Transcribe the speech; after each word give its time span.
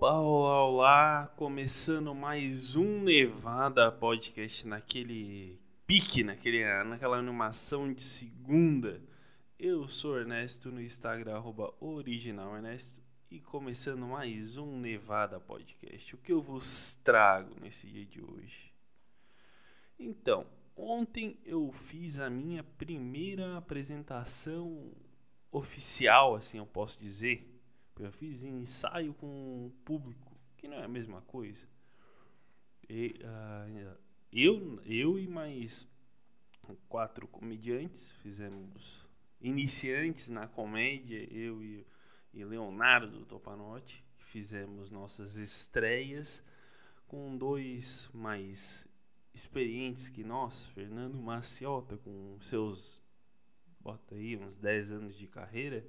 Opa, 0.00 0.12
olá, 0.12 0.64
olá, 0.64 1.26
começando 1.34 2.14
mais 2.14 2.76
um 2.76 3.02
Nevada 3.02 3.90
Podcast 3.90 4.64
naquele 4.64 5.60
pique, 5.88 6.22
naquele, 6.22 6.62
naquela 6.84 7.16
animação 7.16 7.92
de 7.92 8.00
segunda. 8.00 9.02
Eu 9.58 9.88
sou 9.88 10.16
Ernesto 10.16 10.70
no 10.70 10.80
Instagram, 10.80 11.34
arroba 11.34 11.74
original 11.80 12.54
Ernesto, 12.54 13.02
e 13.28 13.40
começando 13.40 14.06
mais 14.06 14.56
um 14.56 14.78
Nevada 14.78 15.40
Podcast. 15.40 16.14
O 16.14 16.18
que 16.18 16.30
eu 16.30 16.40
vos 16.40 16.94
trago 17.02 17.56
nesse 17.60 17.88
dia 17.88 18.06
de 18.06 18.22
hoje? 18.22 18.72
Então, 19.98 20.46
ontem 20.76 21.40
eu 21.44 21.72
fiz 21.72 22.20
a 22.20 22.30
minha 22.30 22.62
primeira 22.62 23.56
apresentação 23.56 24.92
oficial, 25.50 26.36
assim 26.36 26.58
eu 26.58 26.66
posso 26.66 27.00
dizer 27.00 27.57
eu 27.98 28.12
fiz 28.12 28.44
ensaio 28.44 29.14
com 29.14 29.70
público, 29.84 30.36
que 30.56 30.68
não 30.68 30.76
é 30.76 30.84
a 30.84 30.88
mesma 30.88 31.20
coisa. 31.22 31.66
E, 32.88 33.14
uh, 33.22 33.96
eu, 34.32 34.80
eu 34.84 35.18
e 35.18 35.26
mais 35.26 35.88
quatro 36.88 37.26
comediantes 37.26 38.12
fizemos 38.22 39.06
iniciantes 39.40 40.28
na 40.28 40.46
comédia, 40.46 41.26
eu 41.32 41.62
e, 41.62 41.86
e 42.34 42.44
Leonardo 42.44 43.24
Topanotti, 43.24 44.04
fizemos 44.18 44.90
nossas 44.90 45.36
estreias 45.36 46.42
com 47.06 47.36
dois 47.36 48.10
mais 48.12 48.86
experientes 49.32 50.08
que 50.08 50.24
nós, 50.24 50.66
Fernando 50.66 51.16
Maciota, 51.16 51.96
com 51.96 52.36
seus, 52.40 53.02
bota 53.80 54.14
aí, 54.14 54.36
uns 54.36 54.58
10 54.58 54.92
anos 54.92 55.16
de 55.16 55.26
carreira, 55.26 55.84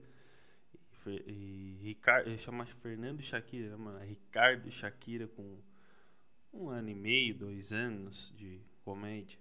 Ricardo, 1.81 2.37
chama 2.37 2.65
Fernando 2.65 3.21
Shakira, 3.21 3.77
mano, 3.77 3.99
Ricardo 3.99 4.69
Shakira 4.69 5.27
com 5.27 5.59
um 6.51 6.69
ano 6.69 6.89
e 6.89 6.95
meio, 6.95 7.35
dois 7.35 7.71
anos 7.71 8.33
de 8.35 8.59
comédia, 8.83 9.39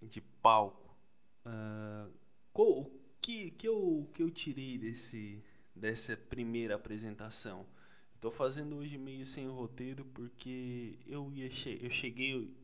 de 0.00 0.20
palco. 0.20 0.96
Uh, 1.44 2.10
o 2.54 2.90
que, 3.20 3.50
que, 3.52 3.66
eu, 3.68 4.08
que 4.14 4.22
eu 4.22 4.30
tirei 4.30 4.78
desse, 4.78 5.42
dessa 5.74 6.16
primeira 6.16 6.76
apresentação? 6.76 7.66
Estou 8.14 8.30
fazendo 8.30 8.76
hoje 8.76 8.96
meio 8.96 9.26
sem 9.26 9.48
roteiro 9.48 10.04
porque 10.04 10.98
eu, 11.06 11.32
ia 11.32 11.50
che 11.50 11.78
eu 11.82 11.90
cheguei. 11.90 12.56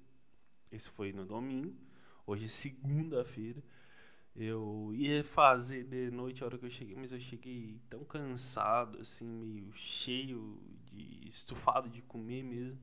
Esse 0.70 0.88
foi 0.88 1.12
no 1.12 1.24
domingo, 1.24 1.74
hoje 2.26 2.44
é 2.44 2.48
segunda-feira. 2.48 3.62
Eu 4.40 4.92
ia 4.94 5.24
fazer 5.24 5.82
de 5.82 6.12
noite 6.12 6.44
a 6.44 6.46
hora 6.46 6.56
que 6.56 6.64
eu 6.64 6.70
cheguei, 6.70 6.94
mas 6.94 7.10
eu 7.10 7.18
cheguei 7.18 7.80
tão 7.90 8.04
cansado, 8.04 9.00
assim, 9.00 9.26
meio 9.26 9.72
cheio 9.72 10.62
de 10.92 11.26
estufado 11.26 11.88
de 11.88 12.00
comer 12.02 12.44
mesmo. 12.44 12.78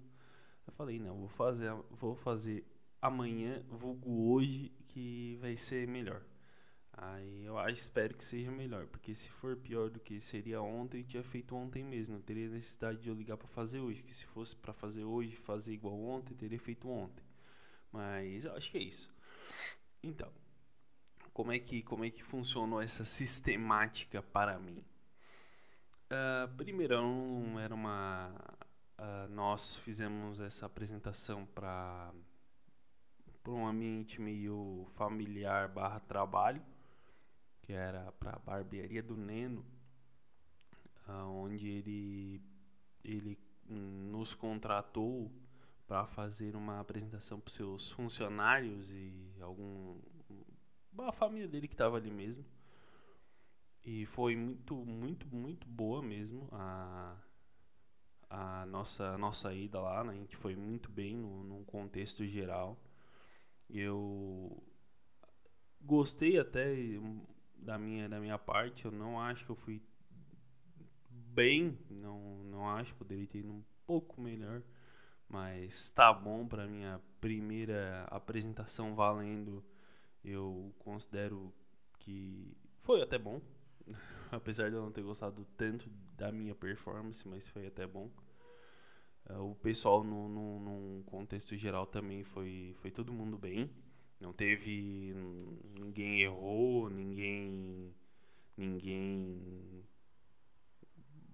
Eu 0.67 0.73
falei, 0.73 0.99
não, 0.99 1.17
vou 1.17 1.29
fazer, 1.29 1.71
vou 1.91 2.13
fazer 2.13 2.65
amanhã, 3.01 3.63
vulgo 3.69 4.33
hoje, 4.33 4.69
que 4.89 5.37
vai 5.39 5.55
ser 5.55 5.87
melhor. 5.87 6.25
Aí 6.91 7.45
eu 7.45 7.57
espero 7.69 8.15
que 8.17 8.25
seja 8.25 8.51
melhor, 8.51 8.87
porque 8.87 9.15
se 9.15 9.31
for 9.31 9.55
pior 9.55 9.89
do 9.89 9.99
que 10.01 10.19
seria 10.19 10.61
ontem, 10.61 10.99
eu 10.99 11.07
tinha 11.07 11.23
feito 11.23 11.55
ontem 11.55 11.85
mesmo. 11.85 12.15
Não 12.15 12.21
teria 12.21 12.49
necessidade 12.49 12.99
de 12.99 13.07
eu 13.07 13.15
ligar 13.15 13.37
para 13.37 13.47
fazer 13.47 13.79
hoje, 13.79 14.03
que 14.03 14.13
se 14.13 14.25
fosse 14.25 14.57
para 14.57 14.73
fazer 14.73 15.05
hoje, 15.05 15.37
fazer 15.37 15.71
igual 15.71 15.97
ontem, 15.97 16.33
teria 16.33 16.59
feito 16.59 16.89
ontem. 16.89 17.23
Mas 17.93 18.43
eu 18.43 18.53
acho 18.55 18.69
que 18.71 18.77
é 18.77 18.83
isso. 18.83 19.09
Então, 20.03 20.29
como 21.36 21.52
é 21.52 21.59
que, 21.59 21.81
como 21.81 22.05
é 22.05 22.09
que 22.09 22.23
funcionou 22.23 22.81
essa 22.81 23.03
sistemática 23.03 24.23
para 24.23 24.58
mim? 24.58 24.81
Uh, 26.05 26.55
primeiro, 26.55 26.95
era 27.59 27.75
uma. 27.75 28.33
Uh, 28.97 29.28
nós 29.33 29.75
fizemos 29.75 30.39
essa 30.39 30.66
apresentação 30.66 31.45
para 31.47 32.13
um 33.45 33.67
ambiente 33.67 34.22
meio 34.22 34.88
familiar 34.91 35.68
barra 35.68 36.00
trabalho, 36.00 36.63
que 37.62 37.74
era 37.74 38.13
para 38.13 38.38
a 38.38 38.40
barbearia 38.40 39.03
do 39.03 39.18
Neno, 39.18 39.66
uh, 41.09 41.28
onde 41.31 41.68
ele, 41.68 42.41
ele 43.03 43.38
nos 43.68 44.34
contratou 44.34 45.29
para 45.85 46.06
fazer 46.06 46.56
uma 46.56 46.79
apresentação 46.79 47.41
para 47.41 47.51
seus 47.51 47.91
funcionários 47.91 48.90
e 48.90 49.35
algum 49.41 50.00
a 51.00 51.11
família 51.11 51.47
dele 51.47 51.67
que 51.67 51.75
tava 51.75 51.97
ali 51.97 52.11
mesmo. 52.11 52.45
E 53.83 54.06
foi 54.06 54.35
muito, 54.35 54.75
muito, 54.85 55.28
muito 55.28 55.67
boa 55.67 56.01
mesmo 56.01 56.50
a, 56.51 57.16
a 58.29 58.66
nossa, 58.66 59.17
nossa 59.17 59.53
ida 59.53 59.79
lá. 59.79 60.03
Né? 60.03 60.13
A 60.13 60.16
gente 60.16 60.35
foi 60.35 60.56
muito 60.56 60.89
bem 60.89 61.16
no, 61.16 61.44
num 61.44 61.63
contexto 61.63 62.25
geral. 62.25 62.79
Eu 63.69 64.63
gostei 65.81 66.39
até 66.39 66.75
da 67.56 67.77
minha, 67.77 68.09
da 68.09 68.19
minha 68.19 68.39
parte. 68.39 68.85
Eu 68.85 68.91
não 68.91 69.19
acho 69.19 69.45
que 69.45 69.51
eu 69.51 69.56
fui 69.56 69.81
bem. 71.09 71.77
Não, 71.89 72.44
não 72.45 72.67
acho 72.67 72.95
poderia 72.95 73.27
ter 73.27 73.39
ido 73.39 73.51
um 73.51 73.63
pouco 73.85 74.19
melhor. 74.19 74.63
Mas 75.29 75.91
tá 75.91 76.12
bom 76.12 76.47
para 76.47 76.67
minha 76.67 77.00
primeira 77.22 78.03
apresentação 78.09 78.95
valendo 78.95 79.63
eu 80.25 80.74
considero 80.80 81.53
que 82.00 82.56
foi 82.78 83.02
até 83.02 83.18
bom, 83.18 83.41
apesar 84.31 84.69
de 84.69 84.75
eu 84.75 84.81
não 84.81 84.91
ter 84.91 85.03
gostado 85.03 85.46
tanto 85.58 85.90
da 86.18 86.31
minha 86.31 86.56
performance, 86.56 87.28
mas 87.28 87.50
foi 87.50 87.68
até 87.68 87.86
bom. 87.86 88.09
Uh, 89.30 89.52
o 89.52 89.56
pessoal, 89.56 90.03
no, 90.03 90.30
no, 90.30 90.59
num 90.59 91.03
contexto 91.03 91.56
geral, 91.58 91.88
também 91.88 92.24
foi, 92.24 92.74
foi 92.78 92.91
todo 92.91 93.12
mundo 93.13 93.38
bem. 93.38 93.69
Não 94.19 94.31
teve. 94.31 95.13
Ninguém 95.80 96.22
errou, 96.22 96.90
ninguém. 96.90 97.94
Ninguém. 98.56 99.84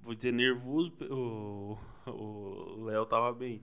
Vou 0.02 0.16
dizer 0.16 0.32
nervoso, 0.32 0.92
o 2.08 2.84
Léo 2.86 3.06
tava 3.06 3.32
bem. 3.34 3.62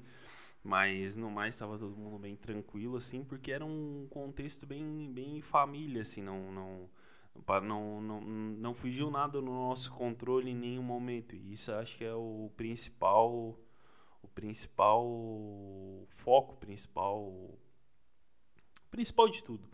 Mas 0.63 1.17
no 1.17 1.31
mais 1.31 1.55
estava 1.55 1.79
todo 1.79 1.97
mundo 1.97 2.19
bem 2.19 2.37
tranquilo, 2.37 2.97
assim, 2.97 3.25
porque 3.25 3.53
era 3.53 3.65
um 3.65 4.07
contexto 4.11 4.67
bem, 4.67 5.11
bem 5.13 5.41
família, 5.41 6.03
assim, 6.03 6.23
não, 6.23 6.53
não, 6.53 6.91
não, 7.63 8.01
não, 8.01 8.21
não 8.21 8.75
fugiu 8.75 9.11
nada 9.11 9.41
no 9.41 9.53
nosso 9.53 9.93
controle 9.93 10.51
em 10.51 10.55
nenhum 10.55 10.83
momento. 10.83 11.35
E 11.37 11.53
isso 11.53 11.73
acho 11.73 11.97
que 11.97 12.05
é 12.05 12.15
o 12.15 12.51
principal, 12.57 13.59
o 14.23 14.29
principal 14.35 15.07
foco, 16.09 16.57
principal, 16.57 17.19
o 17.23 17.59
principal 18.91 19.29
de 19.29 19.43
tudo, 19.43 19.69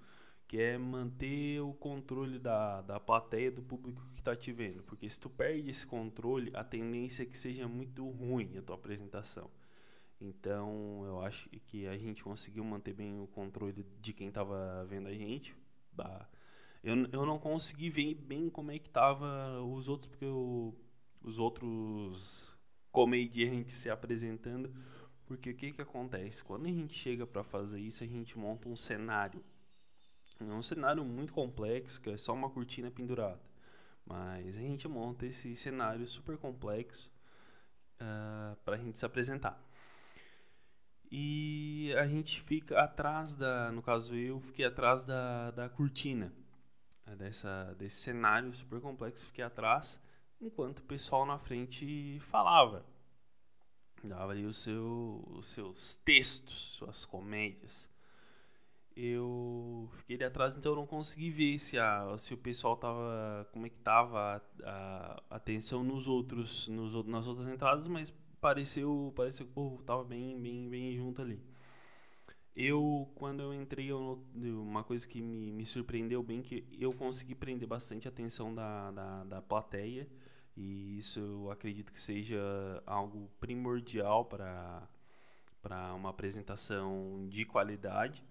que 0.47 0.61
é 0.61 0.77
manter 0.79 1.61
o 1.61 1.73
controle 1.73 2.39
da, 2.39 2.83
da 2.83 3.01
plateia, 3.01 3.51
do 3.51 3.63
público 3.63 4.03
que 4.11 4.17
está 4.17 4.37
te 4.37 4.53
vendo. 4.53 4.83
Porque 4.83 5.09
se 5.09 5.21
tu 5.21 5.31
perde 5.31 5.71
esse 5.71 5.87
controle, 5.87 6.51
a 6.55 6.63
tendência 6.63 7.23
é 7.23 7.27
que 7.27 7.39
seja 7.39 7.67
muito 7.67 8.09
ruim 8.11 8.57
a 8.59 8.63
tua 8.63 8.77
apresentação. 8.77 9.51
Então 10.25 11.03
eu 11.05 11.21
acho 11.21 11.49
que 11.67 11.87
a 11.87 11.97
gente 11.99 12.25
conseguiu 12.25 12.65
manter 12.65 12.95
bem 12.95 13.21
o 13.21 13.27
controle 13.27 13.87
de 14.01 14.13
quem 14.13 14.29
estava 14.29 14.85
vendo 14.89 15.09
a 15.09 15.13
gente. 15.13 15.55
Eu, 16.83 16.97
eu 17.13 17.27
não 17.27 17.39
consegui 17.39 17.91
ver 17.91 18.15
bem 18.15 18.49
como 18.49 18.71
é 18.71 18.79
que 18.79 18.89
tava 18.89 19.61
os 19.63 19.89
outros, 19.89 20.07
porque 20.07 20.25
eu, 20.25 20.75
os 21.23 21.39
outros 21.39 22.55
comediantes 22.91 23.75
se 23.75 23.91
apresentando. 23.91 24.73
Porque 25.27 25.51
o 25.51 25.57
que, 25.57 25.73
que 25.73 25.83
acontece? 25.83 26.45
Quando 26.45 26.67
a 26.67 26.71
gente 26.71 26.95
chega 26.95 27.27
para 27.27 27.43
fazer 27.43 27.81
isso, 27.81 28.05
a 28.05 28.07
gente 28.07 28.39
monta 28.39 28.69
um 28.69 28.77
cenário. 28.77 29.43
É 30.41 30.45
um 30.45 30.63
cenário 30.63 31.05
muito 31.05 31.33
complexo, 31.33 32.01
que 32.01 32.11
é 32.11 32.17
só 32.17 32.35
uma 32.35 32.51
cortina 32.51 32.91
pendurada. 32.91 33.41
Mas 34.05 34.57
a 34.57 34.61
gente 34.61 34.87
monta 34.87 35.27
esse 35.27 35.57
cenário 35.57 36.07
super 36.07 36.37
complexo 36.37 37.11
uh, 37.95 38.01
ah, 38.01 38.57
para 38.65 38.77
a 38.77 38.79
gente 38.79 38.99
se 38.99 39.07
apresentar. 39.07 39.59
E 41.17 41.95
a 41.97 42.09
gente 42.09 42.41
fica 42.41 42.83
atrás 42.83 43.37
da, 43.37 43.71
no 43.71 43.81
caso 43.81 44.17
eu, 44.17 44.41
fiquei 44.41 44.65
atrás 44.65 45.05
da, 45.05 45.53
da 45.53 45.69
cortina, 45.69 46.33
né, 47.07 47.15
dessa, 47.15 47.73
desse 47.79 47.99
cenário 47.99 48.53
super 48.53 48.81
complexo, 48.81 49.27
fiquei 49.27 49.45
atrás, 49.45 50.01
enquanto 50.41 50.81
o 50.81 50.83
pessoal 50.83 51.25
na 51.25 51.39
frente 51.39 52.19
falava. 52.19 52.85
Dava 54.03 54.33
ali 54.33 54.45
o 54.45 54.53
seu, 54.53 55.25
os 55.39 55.47
seus 55.47 55.97
textos, 55.99 56.53
suas 56.53 57.05
comédias. 57.05 57.89
Eu 58.97 59.89
fiquei 59.95 60.17
ali 60.17 60.25
atrás, 60.25 60.57
então 60.57 60.73
eu 60.73 60.77
não 60.77 60.87
consegui 60.87 61.31
ver 61.31 61.61
se, 61.61 61.79
a, 61.79 62.19
se 62.19 62.35
o 62.35 62.39
pessoal 62.39 62.77
tava. 62.77 63.49
como 63.53 63.67
é 63.67 63.69
que 63.69 63.79
tava 63.79 64.43
a, 64.65 65.23
a 65.31 65.37
atenção 65.37 65.85
nos 65.85 66.09
outros, 66.09 66.67
nos, 66.67 67.07
nas 67.07 67.29
outras 67.29 67.47
entradas, 67.47 67.87
mas 67.87 68.13
pareceu, 68.45 69.11
pareceu 69.17 69.47
que 69.47 69.53
o 69.53 69.55
povo 69.55 69.83
tava 69.83 70.05
bem, 70.05 70.39
bem, 70.39 70.69
bem 70.69 70.95
junto 70.95 71.23
ali. 71.23 71.43
Eu, 72.55 73.11
quando 73.15 73.41
eu 73.41 73.55
entrei, 73.55 73.91
eu, 73.91 74.23
uma 74.35 74.85
coisa 74.85 75.09
que 75.09 75.23
me, 75.23 75.51
me 75.51 75.65
surpreendeu 75.65 76.23
bem, 76.23 76.43
que 76.43 76.63
eu 76.79 76.93
consegui 76.93 77.35
prender 77.35 77.67
bastante 77.67 78.07
a 78.07 78.11
atenção 78.11 78.55
da, 78.55 78.91
da, 78.91 79.25
da 79.25 79.43
plateia. 79.43 80.07
E 80.55 80.99
isso 80.99 81.21
eu 81.21 81.51
acredito 81.51 81.91
que 81.91 81.99
seja 81.99 82.39
algo 82.85 83.31
primordial 83.41 84.27
para 84.27 84.89
uma 85.95 86.11
apresentação 86.11 87.27
de 87.31 87.47
qualidade 87.47 88.23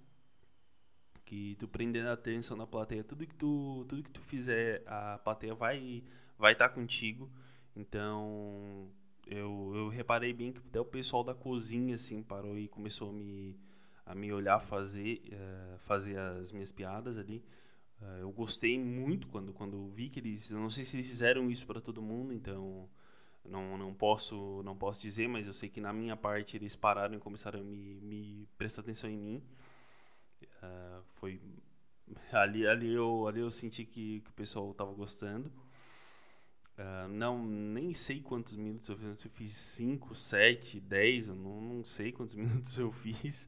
que 1.25 1.55
tu 1.55 1.67
prendendo 1.67 2.09
a 2.09 2.13
atenção 2.13 2.57
da 2.57 2.67
plateia 2.67 3.03
tudo 3.03 3.25
que 3.25 3.33
tu 3.33 3.85
tudo 3.87 4.03
que 4.03 4.11
tu 4.11 4.21
fizer 4.21 4.83
a 4.85 5.17
plateia 5.17 5.55
vai 5.55 6.03
vai 6.37 6.51
estar 6.51 6.67
tá 6.67 6.75
contigo 6.75 7.31
então 7.75 8.91
eu, 9.27 9.71
eu 9.75 9.89
reparei 9.89 10.33
bem 10.33 10.51
que 10.51 10.59
até 10.59 10.79
o 10.79 10.85
pessoal 10.85 11.23
da 11.23 11.33
cozinha 11.33 11.95
assim 11.95 12.21
parou 12.21 12.57
e 12.57 12.67
começou 12.67 13.09
a 13.09 13.13
me 13.13 13.57
a 14.05 14.13
me 14.13 14.33
olhar 14.33 14.59
fazer 14.59 15.21
uh, 15.27 15.79
fazer 15.79 16.17
as 16.17 16.51
minhas 16.51 16.71
piadas 16.71 17.17
ali 17.17 17.43
uh, 18.01 18.19
eu 18.19 18.31
gostei 18.31 18.77
muito 18.77 19.27
quando 19.27 19.53
quando 19.53 19.87
vi 19.87 20.09
que 20.09 20.19
eles 20.19 20.51
eu 20.51 20.59
não 20.59 20.69
sei 20.69 20.83
se 20.83 20.97
eles 20.97 21.09
fizeram 21.09 21.49
isso 21.49 21.65
para 21.65 21.79
todo 21.79 22.01
mundo 22.01 22.33
então 22.33 22.89
não, 23.45 23.77
não 23.77 23.93
posso 23.93 24.61
não 24.63 24.75
posso 24.75 25.01
dizer, 25.01 25.27
mas 25.27 25.47
eu 25.47 25.53
sei 25.53 25.69
que 25.69 25.81
na 25.81 25.91
minha 25.91 26.15
parte 26.15 26.55
eles 26.55 26.75
pararam 26.75 27.15
e 27.15 27.19
começaram 27.19 27.59
a 27.59 27.63
me, 27.63 27.99
me 28.01 28.47
prestar 28.57 28.81
atenção 28.81 29.09
em 29.09 29.17
mim. 29.17 29.43
Uh, 30.61 31.03
foi 31.05 31.41
ali 32.31 32.65
ali 32.67 32.93
eu 32.93 33.27
ali 33.27 33.39
eu 33.41 33.51
senti 33.51 33.85
que, 33.85 34.21
que 34.21 34.29
o 34.29 34.33
pessoal 34.33 34.71
estava 34.71 34.93
gostando. 34.93 35.51
Uh, 36.77 37.07
não 37.07 37.45
nem 37.45 37.93
sei 37.93 38.19
quantos 38.19 38.55
minutos 38.55 38.89
eu 38.89 38.97
fiz, 38.97 39.25
eu 39.25 39.31
fiz 39.31 39.51
5, 39.51 40.15
7, 40.15 40.79
10, 40.79 41.27
eu 41.27 41.35
não, 41.35 41.61
não 41.61 41.83
sei 41.83 42.11
quantos 42.11 42.33
minutos 42.35 42.77
eu 42.77 42.91
fiz. 42.91 43.47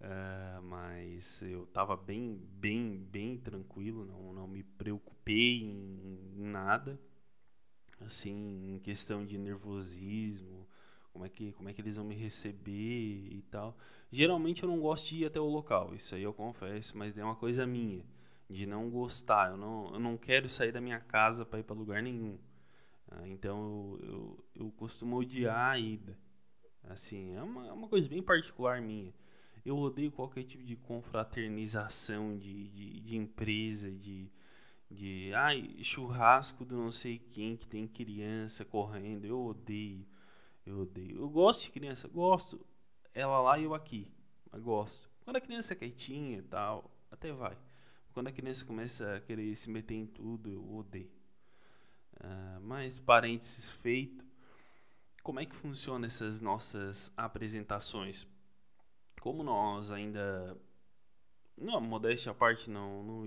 Uh, 0.00 0.62
mas 0.62 1.42
eu 1.42 1.64
estava 1.64 1.96
bem, 1.96 2.40
bem, 2.52 2.98
bem 3.10 3.36
tranquilo, 3.36 4.04
não, 4.04 4.32
não 4.32 4.48
me 4.48 4.62
preocupei 4.62 5.62
em, 5.62 6.34
em 6.36 6.50
nada 6.50 7.00
assim, 8.00 8.74
em 8.74 8.78
questão 8.78 9.24
de 9.24 9.38
nervosismo, 9.38 10.66
como 11.12 11.24
é 11.24 11.28
que 11.28 11.52
como 11.52 11.68
é 11.68 11.72
que 11.72 11.80
eles 11.80 11.96
vão 11.96 12.04
me 12.04 12.14
receber 12.14 12.72
e 12.72 13.42
tal. 13.50 13.76
Geralmente 14.10 14.62
eu 14.62 14.68
não 14.68 14.78
gosto 14.78 15.08
de 15.08 15.22
ir 15.22 15.26
até 15.26 15.40
o 15.40 15.46
local, 15.46 15.94
isso 15.94 16.14
aí 16.14 16.22
eu 16.22 16.32
confesso, 16.32 16.96
mas 16.96 17.16
é 17.16 17.24
uma 17.24 17.36
coisa 17.36 17.66
minha 17.66 18.04
de 18.48 18.66
não 18.66 18.88
gostar. 18.88 19.50
Eu 19.50 19.56
não, 19.56 19.92
eu 19.92 20.00
não 20.00 20.16
quero 20.16 20.48
sair 20.48 20.72
da 20.72 20.80
minha 20.80 21.00
casa 21.00 21.44
para 21.44 21.58
ir 21.58 21.64
para 21.64 21.76
lugar 21.76 22.02
nenhum. 22.02 22.38
Ah, 23.10 23.26
então 23.28 23.98
eu, 24.02 24.08
eu, 24.08 24.44
eu 24.54 24.72
costumo 24.72 25.16
odiar 25.16 25.70
a 25.70 25.78
ida. 25.78 26.18
Assim, 26.84 27.34
é 27.34 27.42
uma, 27.42 27.66
é 27.68 27.72
uma 27.72 27.88
coisa 27.88 28.08
bem 28.08 28.22
particular 28.22 28.80
minha. 28.80 29.14
Eu 29.64 29.76
odeio 29.76 30.10
qualquer 30.10 30.44
tipo 30.44 30.64
de 30.64 30.76
confraternização 30.76 32.38
de, 32.38 32.68
de, 32.68 33.00
de 33.00 33.16
empresa, 33.16 33.90
de, 33.90 34.30
de 34.90 35.32
ai, 35.34 35.76
churrasco 35.82 36.64
do 36.64 36.76
não 36.76 36.90
sei 36.92 37.18
quem 37.18 37.56
que 37.56 37.68
tem 37.68 37.86
criança 37.86 38.64
correndo. 38.64 39.26
Eu 39.26 39.40
odeio. 39.44 40.06
Eu 40.64 40.80
odeio. 40.80 41.18
Eu 41.18 41.28
gosto 41.28 41.64
de 41.64 41.70
criança, 41.72 42.08
gosto. 42.08 42.64
Ela 43.12 43.40
lá 43.40 43.58
e 43.58 43.64
eu 43.64 43.74
aqui. 43.74 44.10
Mas 44.50 44.62
gosto. 44.62 45.10
Quando 45.22 45.36
a 45.36 45.40
criança 45.40 45.74
é 45.74 45.76
quietinha 45.76 46.38
e 46.38 46.42
tal, 46.42 46.90
até 47.10 47.32
vai. 47.32 47.56
Quando 48.12 48.28
a 48.28 48.32
criança 48.32 48.64
começa 48.64 49.16
a 49.16 49.20
querer 49.20 49.54
se 49.54 49.70
meter 49.70 49.94
em 49.94 50.06
tudo, 50.06 50.50
eu 50.50 50.74
odeio. 50.74 51.17
Uh, 52.20 52.60
mas 52.62 52.98
parênteses 52.98 53.70
feito. 53.70 54.26
Como 55.22 55.40
é 55.40 55.46
que 55.46 55.54
funciona 55.54 56.06
essas 56.06 56.40
nossas 56.40 57.12
apresentações? 57.16 58.26
Como 59.20 59.42
nós 59.42 59.90
ainda. 59.90 60.56
Não, 61.56 61.80
modéstia 61.80 62.32
à 62.32 62.34
parte, 62.34 62.70
não, 62.70 63.02
não, 63.02 63.24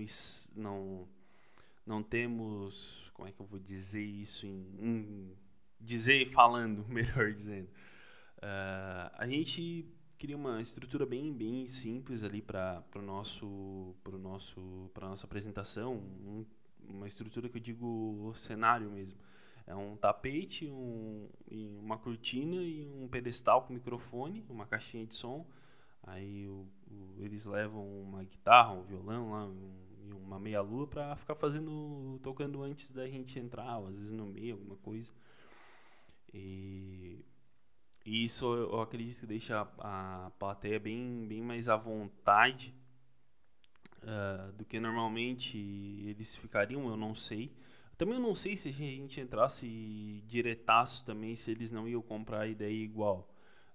não 0.56 1.08
não 1.84 2.02
temos, 2.02 3.10
como 3.12 3.28
é 3.28 3.32
que 3.32 3.40
eu 3.40 3.46
vou 3.46 3.58
dizer 3.58 4.02
isso 4.02 4.46
em, 4.46 4.66
em 4.80 5.36
dizer 5.80 6.26
falando, 6.26 6.86
melhor 6.88 7.32
dizendo. 7.32 7.68
Uh, 8.38 9.10
a 9.14 9.26
gente 9.26 9.86
cria 10.18 10.36
uma 10.36 10.60
estrutura 10.60 11.04
bem 11.04 11.32
bem 11.32 11.66
simples 11.66 12.22
ali 12.22 12.40
para 12.40 12.84
o 12.94 13.02
nosso 13.02 13.96
para 14.02 14.16
nosso 14.16 14.90
para 14.94 15.08
nossa 15.08 15.26
apresentação, 15.26 15.94
um, 15.94 16.46
uma 16.92 17.06
estrutura 17.06 17.48
que 17.48 17.58
eu 17.58 17.62
digo 17.62 18.32
cenário 18.34 18.90
mesmo. 18.90 19.18
É 19.66 19.74
um 19.74 19.96
tapete, 19.96 20.66
um, 20.66 21.28
uma 21.80 21.96
cortina 21.96 22.56
e 22.56 22.88
um 22.88 23.08
pedestal 23.08 23.62
com 23.62 23.72
microfone, 23.72 24.44
uma 24.48 24.66
caixinha 24.66 25.06
de 25.06 25.14
som. 25.14 25.46
Aí 26.02 26.46
o, 26.48 26.66
o, 26.90 27.14
eles 27.18 27.46
levam 27.46 27.86
uma 28.02 28.24
guitarra, 28.24 28.72
um 28.72 28.82
violão 28.82 29.30
lá, 29.30 29.44
um 29.46 29.82
uma 30.32 30.38
meia 30.38 30.60
lua 30.60 30.86
para 30.86 31.14
ficar 31.16 31.34
fazendo 31.34 32.18
tocando 32.22 32.62
antes 32.62 32.90
da 32.90 33.06
gente 33.08 33.38
entrar, 33.38 33.78
ou 33.78 33.86
às 33.86 33.96
vezes 33.96 34.12
no 34.12 34.26
meio 34.26 34.54
alguma 34.54 34.76
coisa. 34.76 35.12
E, 36.32 37.24
e 38.04 38.24
isso 38.24 38.54
eu 38.54 38.80
acredito 38.80 39.20
que 39.20 39.26
deixa 39.26 39.68
a, 39.78 40.26
a 40.26 40.30
plateia 40.30 40.80
bem 40.80 41.26
bem 41.28 41.42
mais 41.42 41.68
à 41.68 41.76
vontade 41.76 42.74
uh, 44.02 44.52
do 44.52 44.64
que 44.64 44.78
normalmente 44.80 45.58
eles 46.06 46.36
ficariam, 46.36 46.88
eu 46.88 46.96
não 46.96 47.14
sei. 47.14 47.52
Também 47.96 48.16
eu 48.16 48.20
não 48.20 48.34
sei 48.34 48.56
se 48.56 48.68
a 48.68 48.72
gente 48.72 49.20
entrasse 49.20 50.22
diretaço 50.26 51.04
também 51.04 51.36
se 51.36 51.50
eles 51.50 51.70
não 51.70 51.88
iam 51.88 52.02
comprar 52.02 52.40
a 52.42 52.48
ideia 52.48 52.72
igual. 52.72 53.28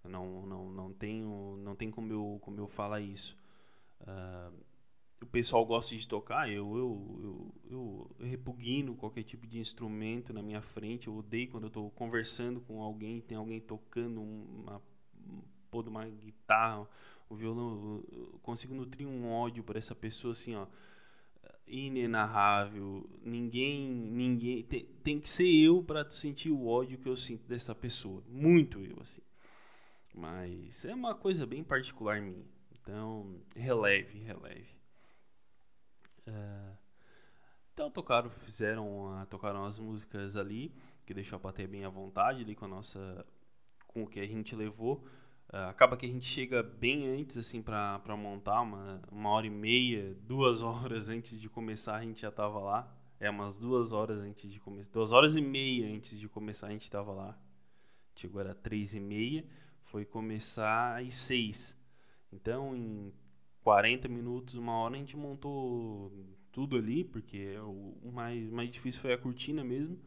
Não, 0.03 0.45
não, 0.45 0.69
não 0.69 0.93
tenho 0.93 1.57
não 1.63 1.75
tem 1.75 1.91
como 1.91 2.11
eu 2.11 2.39
como 2.41 2.59
eu 2.59 2.67
falar 2.67 3.01
isso. 3.01 3.37
Uh, 4.01 4.67
o 5.21 5.25
pessoal 5.25 5.65
gosta 5.65 5.95
de 5.95 6.07
tocar, 6.07 6.49
eu, 6.49 6.77
eu, 6.77 7.53
eu, 7.69 8.11
eu 8.19 8.27
repugno 8.27 8.95
qualquer 8.95 9.23
tipo 9.23 9.47
de 9.47 9.57
instrumento 9.59 10.31
na 10.31 10.41
minha 10.41 10.61
frente. 10.61 11.07
Eu 11.07 11.17
odeio 11.17 11.49
quando 11.49 11.63
eu 11.63 11.67
estou 11.69 11.89
conversando 11.91 12.61
com 12.61 12.81
alguém 12.81 13.19
tem 13.21 13.37
alguém 13.37 13.59
tocando 13.59 14.21
uma, 14.21 14.81
pô, 15.69 15.81
uma 15.81 16.05
guitarra, 16.05 16.87
o 17.29 17.35
violão. 17.35 18.03
Eu 18.11 18.39
consigo 18.41 18.73
nutrir 18.73 19.07
um 19.07 19.29
ódio 19.31 19.63
por 19.63 19.75
essa 19.75 19.95
pessoa 19.95 20.33
assim, 20.33 20.55
ó 20.55 20.67
inenarrável. 21.67 23.07
Ninguém, 23.23 23.89
ninguém 23.89 24.63
tem, 24.63 24.85
tem 25.03 25.19
que 25.19 25.29
ser 25.29 25.49
eu 25.49 25.83
para 25.83 26.05
tu 26.05 26.13
sentir 26.13 26.49
o 26.49 26.67
ódio 26.67 26.97
que 26.97 27.09
eu 27.09 27.17
sinto 27.17 27.47
dessa 27.47 27.75
pessoa. 27.75 28.23
Muito 28.27 28.83
eu 28.83 28.97
assim. 29.01 29.21
Mas 30.13 30.85
é 30.85 30.95
uma 30.95 31.13
coisa 31.13 31.45
bem 31.45 31.63
particular 31.63 32.21
minha. 32.21 32.45
Então, 32.71 33.39
releve, 33.55 34.19
releve. 34.19 34.67
É, 36.25 36.71
então 37.73 37.91
tocaram, 37.91 38.29
fizeram, 38.29 39.25
tocaram 39.29 39.65
as 39.65 39.77
músicas 39.77 40.35
ali, 40.35 40.73
que 41.05 41.13
deixou 41.13 41.37
a 41.37 41.39
plateia 41.39 41.67
bem 41.67 41.85
à 41.85 41.89
vontade 41.89 42.41
ali 42.41 42.55
com 42.55 42.65
a 42.65 42.67
nossa, 42.67 43.25
com 43.85 44.03
o 44.03 44.07
que 44.07 44.19
a 44.19 44.27
gente 44.27 44.55
levou. 44.55 45.05
Uh, 45.49 45.69
acaba 45.69 45.95
que 45.95 46.05
a 46.05 46.09
gente 46.09 46.25
chega 46.25 46.61
bem 46.61 47.07
antes 47.07 47.37
assim 47.37 47.61
para 47.61 48.17
montar 48.17 48.61
uma, 48.61 49.01
uma 49.09 49.29
hora 49.29 49.47
e 49.47 49.49
meia 49.49 50.13
duas 50.27 50.61
horas 50.61 51.07
antes 51.07 51.39
de 51.39 51.49
começar 51.49 51.95
a 51.95 52.01
gente 52.01 52.21
já 52.21 52.31
tava 52.31 52.59
lá. 52.59 52.93
É 53.19 53.29
umas 53.29 53.57
duas 53.57 53.91
horas 53.91 54.19
antes 54.19 54.51
de 54.51 54.59
começar 54.59 54.91
duas 54.91 55.11
horas 55.11 55.35
e 55.35 55.41
meia 55.41 55.87
antes 55.87 56.19
de 56.19 56.27
começar 56.27 56.67
a 56.67 56.71
gente 56.71 56.89
tava 56.91 57.11
lá. 57.13 57.37
Chegou 58.15 58.41
era 58.41 58.53
três 58.53 58.93
e 58.93 58.99
meia 58.99 59.45
foi 59.87 60.05
começar 60.05 61.01
às 61.01 61.15
seis. 61.15 61.75
Então 62.31 62.75
em 62.75 63.13
40 63.63 64.07
minutos, 64.07 64.55
uma 64.55 64.73
hora, 64.73 64.95
a 64.95 64.97
gente 64.97 65.17
montou 65.17 66.11
tudo 66.51 66.77
ali, 66.77 67.03
porque 67.03 67.57
o 67.59 68.11
mais, 68.11 68.49
mais 68.49 68.69
difícil 68.69 69.01
foi 69.01 69.13
a 69.13 69.17
cortina 69.17 69.63
mesmo, 69.63 69.99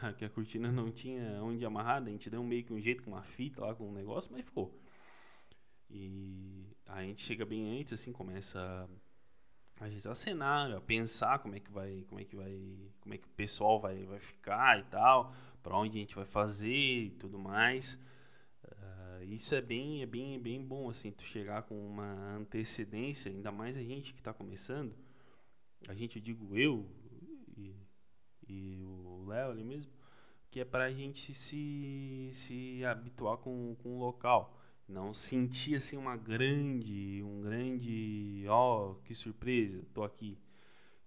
que 0.18 0.24
a 0.24 0.30
cortina 0.30 0.70
não 0.70 0.90
tinha 0.90 1.42
onde 1.42 1.64
amarrar, 1.64 2.02
a 2.02 2.08
gente 2.08 2.30
deu 2.30 2.42
meio 2.42 2.64
que 2.64 2.72
um 2.72 2.80
jeito 2.80 3.02
com 3.02 3.10
uma 3.10 3.22
fita 3.22 3.60
lá, 3.60 3.74
com 3.74 3.88
um 3.88 3.92
negócio, 3.92 4.32
mas 4.32 4.44
ficou. 4.44 4.78
E 5.90 6.66
a 6.86 7.02
gente 7.02 7.20
chega 7.20 7.44
bem 7.44 7.78
antes, 7.78 7.92
assim, 7.92 8.12
começa 8.12 8.88
a 9.80 9.84
ajeitar 9.84 10.14
cenário, 10.14 10.76
a 10.76 10.80
pensar 10.80 11.38
como 11.38 11.54
é 11.54 11.60
que 11.60 11.70
vai, 11.70 12.04
como 12.08 12.20
é 12.20 12.24
que 12.24 12.36
vai, 12.36 12.90
como 13.00 13.14
é 13.14 13.18
que 13.18 13.26
o 13.26 13.30
pessoal 13.30 13.78
vai, 13.78 14.04
vai 14.04 14.20
ficar 14.20 14.78
e 14.78 14.84
tal, 14.84 15.32
para 15.62 15.76
onde 15.76 15.98
a 15.98 16.00
gente 16.00 16.14
vai 16.14 16.26
fazer 16.26 16.68
e 16.68 17.10
tudo 17.10 17.38
mais 17.38 17.98
isso 19.24 19.54
é 19.54 19.60
bem, 19.60 20.02
é 20.02 20.06
bem, 20.06 20.38
bem 20.38 20.62
bom, 20.62 20.88
assim, 20.88 21.10
tu 21.10 21.24
chegar 21.24 21.62
com 21.62 21.74
uma 21.86 22.36
antecedência, 22.36 23.30
ainda 23.30 23.50
mais 23.50 23.76
a 23.76 23.82
gente 23.82 24.12
que 24.12 24.20
está 24.20 24.32
começando. 24.32 24.94
A 25.88 25.94
gente, 25.94 26.16
eu 26.16 26.22
digo 26.22 26.56
eu 26.56 26.86
e, 27.56 27.74
e 28.48 28.82
Léo 29.26 29.50
ali 29.50 29.64
mesmo, 29.64 29.92
que 30.50 30.60
é 30.60 30.64
para 30.64 30.84
a 30.84 30.90
gente 30.90 31.34
se, 31.34 32.30
se 32.32 32.84
habituar 32.84 33.38
com, 33.38 33.76
com 33.82 33.96
o 33.96 33.98
local. 33.98 34.56
Não 34.86 35.14
sentir, 35.14 35.76
assim, 35.76 35.96
uma 35.96 36.16
grande, 36.16 37.22
um 37.24 37.40
grande, 37.40 38.44
ó, 38.48 38.90
oh, 38.90 38.94
que 38.96 39.14
surpresa, 39.14 39.82
tô 39.94 40.04
aqui. 40.04 40.38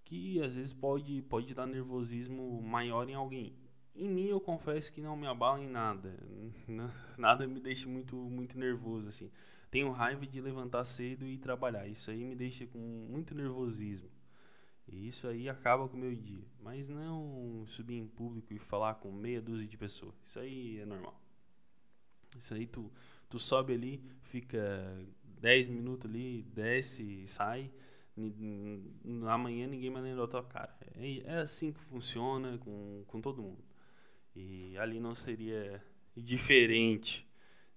Que 0.04 0.42
às 0.42 0.56
vezes 0.56 0.74
pode, 0.74 1.22
pode 1.24 1.54
dar 1.54 1.68
nervosismo 1.68 2.62
maior 2.62 3.10
em 3.10 3.14
alguém 3.14 3.56
em 3.98 4.08
mim 4.08 4.28
eu 4.28 4.40
confesso 4.40 4.94
que 4.94 5.02
não 5.02 5.18
me 5.18 5.26
abala 5.26 5.60
em 5.60 5.68
nada. 5.68 6.16
Nada 7.18 7.48
me 7.48 7.60
deixa 7.60 7.90
muito 7.90 8.16
muito 8.16 8.58
nervoso 8.58 9.08
assim. 9.08 9.32
Tenho 9.72 9.92
raiva 9.92 10.26
de 10.26 10.40
levantar 10.40 10.86
cedo 10.86 11.26
e 11.26 11.38
trabalhar. 11.38 11.88
Isso 11.88 12.12
aí 12.12 12.24
me 12.24 12.36
deixa 12.36 12.66
com 12.68 12.78
muito 12.78 13.34
nervosismo. 13.34 14.10
E 14.88 15.08
isso 15.08 15.28
aí 15.28 15.50
acaba 15.50 15.88
com 15.88 15.98
o 15.98 16.00
meu 16.00 16.16
dia. 16.16 16.46
Mas 16.62 16.90
não 16.90 17.66
subir 17.68 17.96
em 17.96 18.08
público 18.08 18.54
e 18.54 18.60
falar 18.60 18.96
com 18.96 19.12
meia 19.12 19.42
dúzia 19.42 19.68
de 19.68 19.78
pessoas. 19.78 20.16
Isso 20.26 20.40
aí 20.40 20.80
é 20.80 20.86
normal. 20.86 21.20
Isso 22.38 22.54
aí 22.54 22.66
tu, 22.66 22.92
tu 23.30 23.40
sobe 23.40 23.74
ali, 23.74 24.04
fica 24.22 25.06
10 25.40 25.70
minutos 25.70 26.10
ali, 26.10 26.44
desce 26.44 27.24
e 27.24 27.28
sai. 27.28 27.72
Amanhã 29.30 29.68
ninguém 29.68 29.90
mais 29.90 30.04
lembra 30.04 30.22
da 30.22 30.28
tua 30.28 30.44
cara. 30.44 30.76
É, 30.96 31.20
é 31.20 31.38
assim 31.40 31.72
que 31.72 31.80
funciona 31.80 32.58
com, 32.58 33.04
com 33.08 33.22
todo 33.22 33.42
mundo. 33.42 33.64
E 34.36 34.78
ali 34.78 35.00
não 35.00 35.14
seria 35.16 35.84
diferente. 36.16 37.28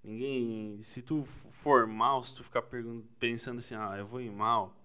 Ninguém. 0.03 0.83
Se 0.83 1.03
tu 1.03 1.25
for 1.25 1.87
mal, 1.87 2.23
se 2.23 2.35
tu 2.35 2.45
ficar 2.45 2.63
pensando 3.19 3.59
assim, 3.59 3.75
ah, 3.75 3.97
eu 3.99 4.07
vou 4.07 4.21
ir 4.21 4.31
mal, 4.31 4.80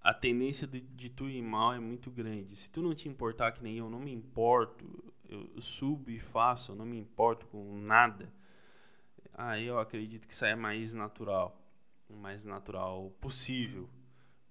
a 0.00 0.14
tendência 0.14 0.66
de, 0.66 0.80
de, 0.80 1.10
tu 1.10 1.28
ir 1.28 1.42
mal 1.42 1.72
é 1.72 1.80
muito 1.80 2.10
grande. 2.10 2.56
Se 2.56 2.70
tu 2.70 2.82
não 2.82 2.94
te 2.94 3.08
importar 3.08 3.52
que 3.52 3.62
nem 3.62 3.78
eu, 3.78 3.90
não 3.90 3.98
me 3.98 4.12
importo, 4.12 5.12
eu 5.28 5.60
subo 5.60 6.10
e 6.10 6.18
faço, 6.18 6.72
eu 6.72 6.76
não 6.76 6.86
me 6.86 6.98
importo 6.98 7.46
com 7.46 7.78
nada, 7.80 8.32
aí 9.34 9.66
eu 9.66 9.78
acredito 9.78 10.26
que 10.26 10.32
isso 10.32 10.44
é 10.44 10.54
mais 10.54 10.94
natural. 10.94 11.60
Mais 12.08 12.44
natural 12.44 13.10
possível. 13.20 13.88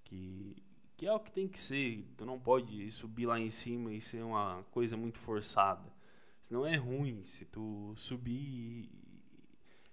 Que, 0.04 0.56
que 0.96 1.06
é 1.06 1.12
o 1.12 1.20
que 1.20 1.32
tem 1.32 1.48
que 1.48 1.58
ser. 1.58 2.06
Tu 2.16 2.24
não 2.24 2.38
pode 2.38 2.90
subir 2.92 3.26
lá 3.26 3.38
em 3.38 3.50
cima 3.50 3.92
e 3.92 4.00
ser 4.00 4.22
uma 4.22 4.62
coisa 4.70 4.96
muito 4.96 5.18
forçada. 5.18 5.92
Senão 6.40 6.64
é 6.64 6.76
ruim. 6.76 7.24
Se 7.24 7.44
tu 7.44 7.92
subir 7.96 8.88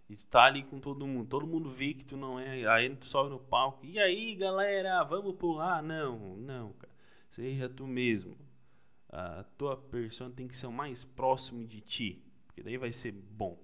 e 0.09 0.15
tu 0.15 0.25
tá 0.27 0.43
ali 0.43 0.63
com 0.63 0.79
todo 0.79 1.07
mundo. 1.07 1.27
Todo 1.27 1.47
mundo 1.47 1.69
vê 1.69 1.93
que 1.93 2.05
tu 2.05 2.15
não 2.15 2.39
é. 2.39 2.65
Aí 2.67 2.95
tu 2.95 3.05
sobe 3.05 3.29
no 3.29 3.39
palco. 3.39 3.85
E 3.85 3.99
aí, 3.99 4.35
galera, 4.35 5.03
vamos 5.03 5.35
pular? 5.35 5.81
Não, 5.81 6.37
não, 6.37 6.73
cara. 6.73 6.93
Seja 7.29 7.67
tu 7.67 7.87
mesmo. 7.87 8.37
A 9.09 9.43
tua 9.57 9.75
persona 9.75 10.33
tem 10.33 10.47
que 10.47 10.55
ser 10.55 10.67
o 10.67 10.71
mais 10.71 11.03
próximo 11.03 11.65
de 11.65 11.81
ti. 11.81 12.23
Porque 12.45 12.61
daí 12.61 12.77
vai 12.77 12.91
ser 12.91 13.11
bom. 13.11 13.57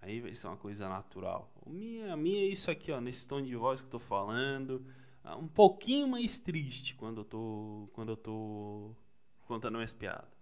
Aí 0.00 0.20
vai 0.20 0.34
ser 0.34 0.46
uma 0.46 0.56
coisa 0.56 0.88
natural. 0.88 1.52
A 1.66 1.70
minha, 1.70 2.12
a 2.12 2.16
minha 2.16 2.42
é 2.42 2.46
isso 2.46 2.70
aqui, 2.70 2.92
ó. 2.92 3.00
Nesse 3.00 3.26
tom 3.26 3.42
de 3.42 3.56
voz 3.56 3.80
que 3.80 3.88
eu 3.88 3.92
tô 3.92 3.98
falando. 3.98 4.84
Ah, 5.24 5.36
um 5.36 5.48
pouquinho 5.48 6.06
mais 6.06 6.40
triste 6.40 6.94
quando 6.94 7.22
eu 7.22 7.24
tô. 7.24 7.88
Quando 7.92 8.10
eu 8.10 8.16
tô 8.16 8.94
contando 9.42 9.74
minhas 9.74 9.94
piadas. 9.94 10.41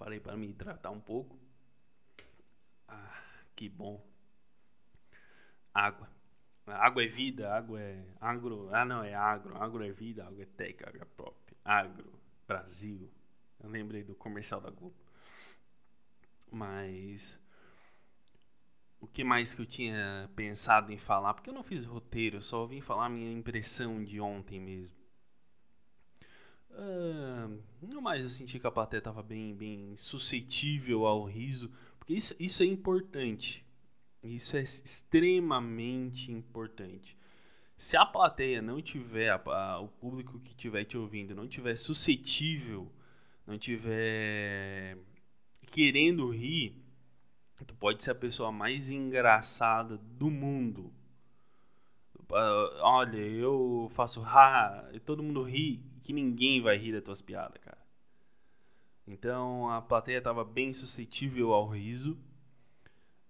Parei 0.00 0.18
para 0.18 0.34
me 0.34 0.48
hidratar 0.48 0.90
um 0.90 0.98
pouco. 0.98 1.38
Ah, 2.88 3.22
que 3.54 3.68
bom. 3.68 4.02
Água. 5.74 6.10
Água 6.66 7.04
é 7.04 7.06
vida, 7.06 7.54
água 7.54 7.78
é 7.78 8.02
agro. 8.18 8.70
Ah, 8.72 8.86
não, 8.86 9.04
é 9.04 9.14
agro. 9.14 9.54
Agro 9.62 9.84
é 9.84 9.92
vida, 9.92 10.26
água 10.26 10.42
é 10.42 10.46
tech, 10.46 10.82
água 10.86 11.02
é 11.02 11.04
pop. 11.04 11.36
Agro, 11.62 12.18
Brasil. 12.48 13.10
Eu 13.62 13.68
lembrei 13.68 14.02
do 14.02 14.14
comercial 14.14 14.58
da 14.58 14.70
Globo. 14.70 14.96
Mas 16.50 17.38
o 18.98 19.06
que 19.06 19.22
mais 19.22 19.52
que 19.52 19.60
eu 19.60 19.66
tinha 19.66 20.30
pensado 20.34 20.90
em 20.90 20.98
falar? 20.98 21.34
Porque 21.34 21.50
eu 21.50 21.54
não 21.54 21.62
fiz 21.62 21.84
roteiro, 21.84 22.38
eu 22.38 22.42
só 22.42 22.66
vim 22.66 22.80
falar 22.80 23.04
a 23.04 23.10
minha 23.10 23.30
impressão 23.30 24.02
de 24.02 24.18
ontem 24.18 24.58
mesmo. 24.58 24.96
Uh, 26.80 27.62
não 27.82 28.00
mais 28.00 28.22
eu 28.22 28.30
senti 28.30 28.58
que 28.58 28.66
a 28.66 28.70
plateia 28.70 29.00
estava 29.00 29.22
bem, 29.22 29.54
bem 29.54 29.94
suscetível 29.98 31.04
ao 31.04 31.24
riso, 31.24 31.70
porque 31.98 32.14
isso, 32.14 32.34
isso 32.40 32.62
é 32.62 32.66
importante. 32.66 33.66
Isso 34.22 34.56
é 34.56 34.62
extremamente 34.62 36.32
importante. 36.32 37.18
Se 37.76 37.98
a 37.98 38.06
plateia 38.06 38.62
não 38.62 38.80
tiver, 38.80 39.28
a, 39.28 39.34
a, 39.34 39.80
o 39.80 39.88
público 39.88 40.38
que 40.38 40.48
estiver 40.48 40.84
te 40.84 40.96
ouvindo 40.96 41.34
não 41.34 41.46
tiver 41.46 41.76
suscetível, 41.76 42.90
não 43.46 43.58
tiver 43.58 44.96
querendo 45.70 46.30
rir, 46.30 46.82
tu 47.66 47.74
pode 47.74 48.02
ser 48.02 48.12
a 48.12 48.14
pessoa 48.14 48.50
mais 48.50 48.88
engraçada 48.88 49.98
do 49.98 50.30
mundo. 50.30 50.92
Uh, 52.30 52.80
olha, 52.80 53.18
eu 53.18 53.88
faço 53.90 54.22
ha, 54.22 54.88
e 54.94 55.00
todo 55.00 55.22
mundo 55.22 55.42
ri 55.42 55.89
que 56.00 56.12
ninguém 56.12 56.60
vai 56.60 56.76
rir 56.76 56.92
das 56.92 57.02
tuas 57.02 57.22
piadas, 57.22 57.62
cara. 57.62 57.80
Então 59.06 59.68
a 59.68 59.82
plateia 59.82 60.18
estava 60.18 60.44
bem 60.44 60.72
suscetível 60.72 61.52
ao 61.52 61.68
riso. 61.68 62.18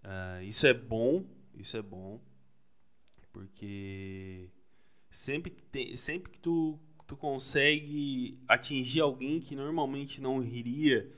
Uh, 0.03 0.43
isso 0.45 0.67
é 0.67 0.75
bom, 0.75 1.25
isso 1.55 1.77
é 1.77 1.83
bom, 1.83 2.21
porque 3.33 4.49
sempre 5.11 5.51
que, 5.51 5.63
tem, 5.63 5.97
sempre 5.97 6.33
que 6.33 6.39
tu, 6.39 6.79
tu 7.07 7.17
consegue 7.17 8.39
atingir 8.49 9.01
alguém 9.01 9.41
que 9.41 9.55
normalmente 9.55 10.21
não 10.21 10.39
riria 10.39 11.11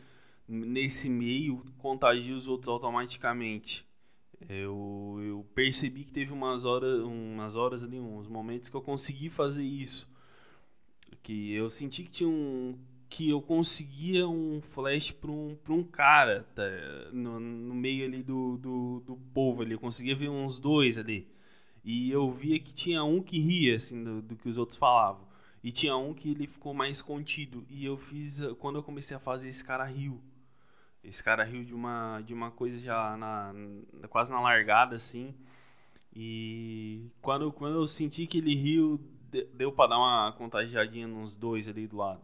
nesse 0.48 1.08
meio, 1.08 1.64
contagia 1.78 2.36
os 2.36 2.48
outros 2.48 2.68
automaticamente. 2.68 3.86
Eu, 4.48 5.18
eu 5.22 5.46
percebi 5.54 6.02
que 6.02 6.12
teve 6.12 6.32
umas 6.32 6.64
horas, 6.64 7.00
umas 7.02 7.54
horas 7.54 7.84
ali, 7.84 8.00
uns 8.00 8.26
momentos 8.26 8.68
que 8.68 8.76
eu 8.76 8.82
consegui 8.82 9.30
fazer 9.30 9.62
isso 9.62 10.11
que 11.22 11.54
eu 11.54 11.70
senti 11.70 12.04
que 12.04 12.10
tinha 12.10 12.28
um 12.28 12.74
que 13.08 13.28
eu 13.28 13.42
conseguia 13.42 14.26
um 14.26 14.62
flash 14.62 15.12
para 15.12 15.30
um, 15.30 15.56
um 15.68 15.84
cara 15.84 16.46
tá, 16.54 16.62
no, 17.12 17.38
no 17.38 17.74
meio 17.74 18.06
ali 18.06 18.22
do, 18.22 18.56
do, 18.56 19.00
do 19.00 19.16
povo 19.34 19.60
ali. 19.60 19.72
Eu 19.72 19.78
conseguia 19.78 20.16
ver 20.16 20.30
uns 20.30 20.58
dois 20.58 20.96
ali. 20.96 21.28
E 21.84 22.10
eu 22.10 22.32
via 22.32 22.58
que 22.58 22.72
tinha 22.72 23.04
um 23.04 23.22
que 23.22 23.38
ria 23.38 23.76
assim 23.76 24.02
do, 24.02 24.22
do 24.22 24.34
que 24.34 24.48
os 24.48 24.56
outros 24.56 24.78
falavam. 24.78 25.26
E 25.62 25.70
tinha 25.70 25.94
um 25.94 26.14
que 26.14 26.30
ele 26.30 26.46
ficou 26.46 26.72
mais 26.72 27.02
contido. 27.02 27.66
E 27.68 27.84
eu 27.84 27.98
fiz. 27.98 28.40
Quando 28.58 28.76
eu 28.76 28.82
comecei 28.82 29.16
a 29.16 29.20
fazer, 29.20 29.48
esse 29.48 29.64
cara 29.64 29.84
riu. 29.84 30.20
Esse 31.04 31.22
cara 31.22 31.44
riu 31.44 31.64
de 31.64 31.74
uma, 31.74 32.20
de 32.22 32.32
uma 32.32 32.50
coisa 32.50 32.78
já 32.78 33.16
na, 33.16 33.54
quase 34.08 34.32
na 34.32 34.40
largada 34.40 34.96
assim. 34.96 35.34
E 36.14 37.10
quando, 37.20 37.52
quando 37.52 37.76
eu 37.76 37.86
senti 37.86 38.26
que 38.26 38.38
ele 38.38 38.54
riu, 38.54 39.00
deu 39.54 39.72
para 39.72 39.90
dar 39.90 39.98
uma 39.98 40.32
contagiadinha 40.32 41.06
nos 41.06 41.36
dois 41.36 41.68
ali 41.68 41.86
do 41.86 41.96
lado. 41.96 42.22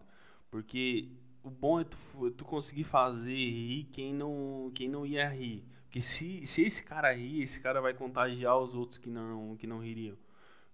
Porque 0.50 1.08
o 1.42 1.50
bom 1.50 1.80
é 1.80 1.84
tu, 1.84 2.30
tu 2.32 2.44
conseguir 2.44 2.84
fazer 2.84 3.34
rir 3.34 3.84
quem 3.92 4.14
não, 4.14 4.70
quem 4.74 4.88
não 4.88 5.06
ia 5.06 5.28
rir. 5.28 5.64
Porque 5.84 6.02
se, 6.02 6.46
se 6.46 6.62
esse 6.64 6.84
cara 6.84 7.12
rir, 7.12 7.42
esse 7.42 7.60
cara 7.60 7.80
vai 7.80 7.94
contagiar 7.94 8.58
os 8.58 8.74
outros 8.74 8.98
que 8.98 9.08
não, 9.08 9.56
que 9.56 9.66
não 9.66 9.78
ririam. 9.78 10.16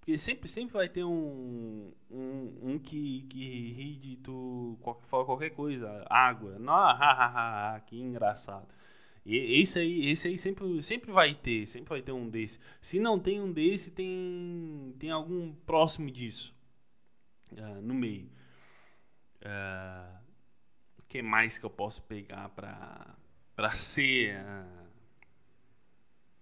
Porque 0.00 0.18
sempre, 0.18 0.48
sempre 0.48 0.74
vai 0.74 0.88
ter 0.88 1.04
um, 1.04 1.92
um, 2.10 2.58
um 2.62 2.78
que, 2.78 3.22
que 3.22 3.72
ri 3.72 3.96
de 3.96 4.16
tu, 4.16 4.76
qualquer, 4.82 5.06
fala 5.06 5.24
qualquer 5.24 5.50
coisa. 5.50 6.04
Água. 6.10 6.58
Não, 6.58 6.74
ha, 6.74 7.80
que 7.86 7.98
engraçado. 7.98 8.68
E 9.24 9.60
esse 9.60 9.78
aí, 9.78 10.10
esse 10.10 10.28
aí 10.28 10.36
sempre, 10.36 10.82
sempre 10.82 11.10
vai 11.10 11.34
ter, 11.34 11.66
sempre 11.66 11.88
vai 11.88 12.02
ter 12.02 12.12
um 12.12 12.28
desse. 12.28 12.58
Se 12.80 13.00
não 13.00 13.18
tem 13.18 13.40
um 13.40 13.50
desse, 13.50 13.90
tem, 13.90 14.94
tem 14.98 15.10
algum 15.10 15.52
próximo 15.66 16.10
disso 16.10 16.54
uh, 17.52 17.80
no 17.80 17.94
meio. 17.94 18.30
Uh, 19.40 20.18
o 21.00 21.04
que 21.08 21.22
mais 21.22 21.56
que 21.56 21.64
eu 21.64 21.70
posso 21.70 22.02
pegar 22.02 22.50
para 22.50 23.16
para 23.56 23.70
ser 23.72 24.36
uh, 24.40 24.88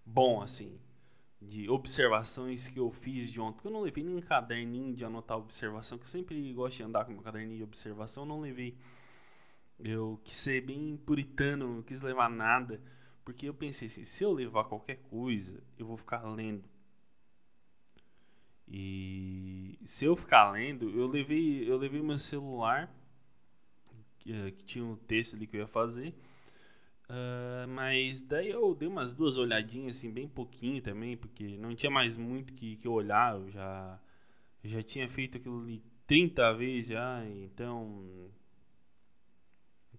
bom 0.05 0.43
assim? 0.43 0.81
De 1.41 1.69
observações 1.69 2.69
que 2.69 2.79
eu 2.79 2.91
fiz 2.91 3.31
de 3.31 3.41
ontem. 3.41 3.55
Porque 3.55 3.69
eu 3.69 3.73
não 3.73 3.83
levei 3.83 4.03
nem 4.03 4.17
um 4.17 4.21
caderninho 4.21 4.95
de 4.95 5.05
anotar 5.05 5.39
observação, 5.39 5.99
que 5.99 6.05
eu 6.05 6.09
sempre 6.09 6.53
gosto 6.53 6.79
de 6.79 6.83
andar 6.85 7.05
com 7.05 7.13
meu 7.13 7.23
caderninho 7.23 7.59
de 7.59 7.65
observação, 7.65 8.25
eu 8.25 8.29
não 8.29 8.41
levei. 8.41 8.77
Eu 9.83 10.21
quis 10.25 10.37
ser 10.37 10.61
bem 10.61 10.97
puritano, 11.05 11.77
não 11.77 11.83
quis 11.83 12.01
levar 12.01 12.31
nada, 12.31 12.81
porque 13.25 13.49
eu 13.49 13.55
pensei 13.55 13.89
assim, 13.89 14.05
se 14.05 14.23
eu 14.25 14.33
levar 14.33 14.65
qualquer 14.65 14.97
coisa, 15.11 15.63
eu 15.77 15.87
vou 15.87 15.97
ficar 15.97 16.23
lendo. 16.23 16.65
E 18.69 19.79
se 19.85 20.05
eu 20.05 20.15
ficar 20.17 20.53
lendo, 20.53 20.89
eu 20.91 21.07
levei, 21.09 21.69
eu 21.69 21.77
levei 21.77 22.01
meu 22.01 22.19
celular, 22.19 22.95
que, 24.19 24.33
eh, 24.33 24.51
que 24.53 24.65
tinha 24.65 24.85
um 24.85 24.97
texto 24.97 25.35
ali 25.35 25.47
que 25.47 25.57
eu 25.57 25.61
ia 25.61 25.67
fazer. 25.67 26.15
Uh, 27.09 27.69
mas 27.69 28.23
daí 28.23 28.51
eu 28.51 28.75
dei 28.75 28.89
umas 28.89 29.15
duas 29.15 29.37
olhadinhas, 29.37 29.99
assim, 29.99 30.11
bem 30.11 30.27
pouquinho 30.29 30.81
também, 30.81 31.17
porque 31.17 31.59
não 31.59 31.75
tinha 31.75 31.91
mais 31.91 32.17
muito 32.17 32.55
que, 32.55 32.77
que 32.77 32.89
olhar. 32.89 33.35
Eu 33.35 33.51
já, 33.51 34.01
já 34.65 34.83
tinha 34.83 35.09
feito 35.09 35.37
aquilo 35.37 35.61
ali 35.61 35.83
30 36.07 36.53
vezes 36.55 36.89
já, 36.89 37.25
então 37.27 38.31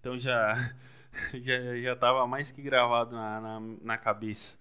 então 0.04 0.18
já 0.18 0.54
já 1.32 1.80
já 1.80 1.92
estava 1.94 2.26
mais 2.26 2.52
que 2.52 2.60
gravado 2.60 3.16
na, 3.16 3.40
na, 3.40 3.60
na, 3.60 3.96
cabeça. 3.98 4.58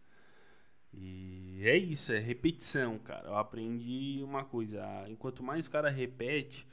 E 0.94 1.62
é 1.66 1.76
isso, 1.76 2.14
é 2.14 2.20
repetição, 2.20 2.98
cara. 3.00 3.28
Eu 3.28 3.36
aprendi 3.36 4.22
uma 4.24 4.46
coisa, 4.46 4.82
enquanto 5.10 5.44
mais 5.44 5.68
o 5.68 5.72
cara 5.72 5.90
repete, 5.90 6.66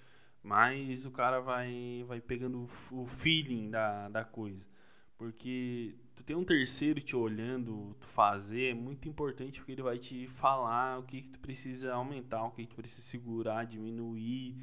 mais 0.42 1.04
o 1.04 1.10
cara 1.10 1.40
vai 1.40 2.04
vai 2.06 2.20
pegando 2.20 2.68
o 2.92 3.06
feeling 3.06 3.70
da, 3.70 4.08
da 4.08 4.24
coisa. 4.24 4.64
Porque 5.18 5.96
tu 6.14 6.22
tem 6.22 6.36
um 6.36 6.44
terceiro 6.44 7.00
te 7.00 7.16
olhando 7.16 7.96
tu 8.00 8.06
fazer, 8.06 8.70
é 8.70 8.74
muito 8.74 9.08
importante 9.08 9.58
porque 9.58 9.72
ele 9.72 9.82
vai 9.82 9.98
te 9.98 10.28
falar 10.28 10.98
o 11.00 11.02
que, 11.02 11.22
que 11.22 11.30
tu 11.30 11.40
precisa 11.40 11.94
aumentar, 11.94 12.44
o 12.44 12.52
que, 12.52 12.62
que 12.62 12.68
tu 12.68 12.76
precisa 12.76 13.02
segurar, 13.02 13.64
diminuir. 13.66 14.56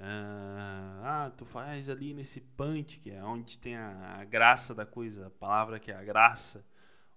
Uh, 0.00 1.02
ah, 1.02 1.32
tu 1.36 1.44
faz 1.44 1.88
ali 1.88 2.14
nesse 2.14 2.40
punch, 2.40 3.00
que 3.00 3.10
é 3.10 3.22
onde 3.24 3.58
tem 3.58 3.76
a, 3.76 4.18
a 4.20 4.24
graça 4.24 4.74
da 4.74 4.86
coisa, 4.86 5.26
a 5.26 5.30
palavra 5.30 5.80
que 5.80 5.90
é 5.90 5.96
a 5.96 6.04
graça, 6.04 6.64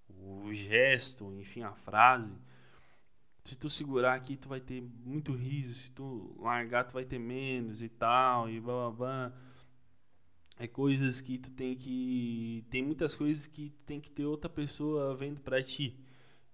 o 0.09 0.51
gesto, 0.51 1.33
enfim, 1.39 1.61
a 1.61 1.73
frase. 1.73 2.37
Se 3.43 3.55
tu 3.55 3.69
segurar 3.69 4.15
aqui, 4.15 4.35
tu 4.37 4.49
vai 4.49 4.59
ter 4.59 4.81
muito 4.81 5.33
riso. 5.33 5.73
Se 5.73 5.91
tu 5.91 6.35
largar, 6.39 6.85
tu 6.85 6.93
vai 6.93 7.05
ter 7.05 7.19
menos 7.19 7.81
e 7.81 7.89
tal, 7.89 8.49
e 8.49 8.59
blá 8.59 8.89
blá 8.89 8.91
blá 8.91 9.33
é 10.61 10.67
coisas 10.67 11.21
que 11.21 11.39
tu 11.39 11.49
tem 11.51 11.75
que 11.75 12.63
tem 12.69 12.83
muitas 12.83 13.15
coisas 13.15 13.47
que 13.47 13.69
tu 13.69 13.83
tem 13.83 13.99
que 13.99 14.11
ter 14.11 14.25
outra 14.25 14.47
pessoa 14.47 15.15
vendo 15.15 15.41
para 15.41 15.61
ti 15.63 15.99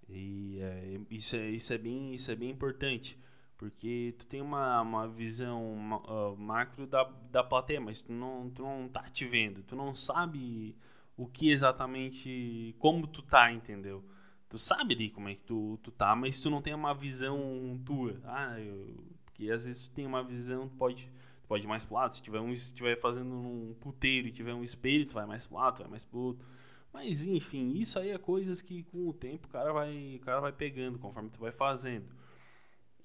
e 0.08 0.60
é, 0.62 1.02
isso 1.10 1.36
é 1.36 1.50
isso 1.50 1.74
é 1.74 1.78
bem 1.78 2.14
isso 2.14 2.32
é 2.32 2.36
bem 2.36 2.50
importante 2.50 3.18
porque 3.58 4.14
tu 4.18 4.26
tem 4.28 4.42
uma, 4.42 4.82
uma 4.82 5.08
visão 5.08 5.76
uh, 6.08 6.38
macro 6.38 6.86
da, 6.86 7.04
da 7.32 7.44
plateia 7.44 7.82
mas 7.82 8.02
tu 8.02 8.12
não 8.12 8.50
tu 8.50 8.62
não 8.62 8.88
tá 8.88 9.04
te 9.04 9.26
vendo 9.26 9.64
tu 9.64 9.76
não 9.76 9.96
sabe 9.96 10.76
o 11.16 11.26
que 11.26 11.50
exatamente 11.52 12.76
como 12.78 13.08
tu 13.08 13.22
tá 13.22 13.52
entendeu 13.52 14.04
tu 14.48 14.58
sabe 14.58 14.94
ali 14.94 15.10
como 15.10 15.30
é 15.30 15.36
que 15.36 15.42
tu, 15.42 15.80
tu 15.82 15.92
tá 15.92 16.16
mas 16.16 16.40
tu 16.40 16.50
não 16.50 16.62
tem 16.62 16.74
uma 16.74 16.94
visão 16.94 17.80
tua 17.86 18.20
ah 18.26 18.60
eu, 18.60 18.96
porque 19.26 19.50
às 19.52 19.66
vezes 19.66 19.88
tu 19.88 19.96
tem 19.96 20.06
uma 20.06 20.24
visão 20.24 20.70
pode 20.70 21.10
pode 21.48 21.66
ir 21.66 21.68
mais 21.68 21.86
pro 21.86 21.96
lado. 21.96 22.14
Se 22.14 22.22
tiver 22.22 22.40
um 22.40 22.52
estiver 22.52 22.98
fazendo 23.00 23.34
um 23.34 23.74
puteiro 23.80 24.28
e 24.28 24.32
tiver 24.32 24.54
um 24.54 24.64
espelho, 24.64 25.06
tu 25.06 25.14
vai 25.14 25.26
mais 25.26 25.48
pro 25.48 25.58
lado, 25.58 25.80
vai 25.80 25.90
mais 25.90 26.04
pro 26.04 26.20
outro. 26.20 26.48
Mas 26.94 27.24
enfim, 27.24 27.74
isso 27.78 27.98
aí 28.00 28.10
é 28.12 28.18
coisas 28.18 28.62
que 28.62 28.84
com 28.84 29.08
o 29.08 29.14
tempo 29.14 29.48
o 29.48 29.50
cara 29.50 29.72
vai, 29.72 30.16
o 30.16 30.26
cara 30.26 30.42
vai 30.42 30.52
pegando 30.52 31.00
conforme 31.00 31.30
tu 31.30 31.40
vai 31.40 31.52
fazendo. 31.52 32.08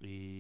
E 0.03 0.32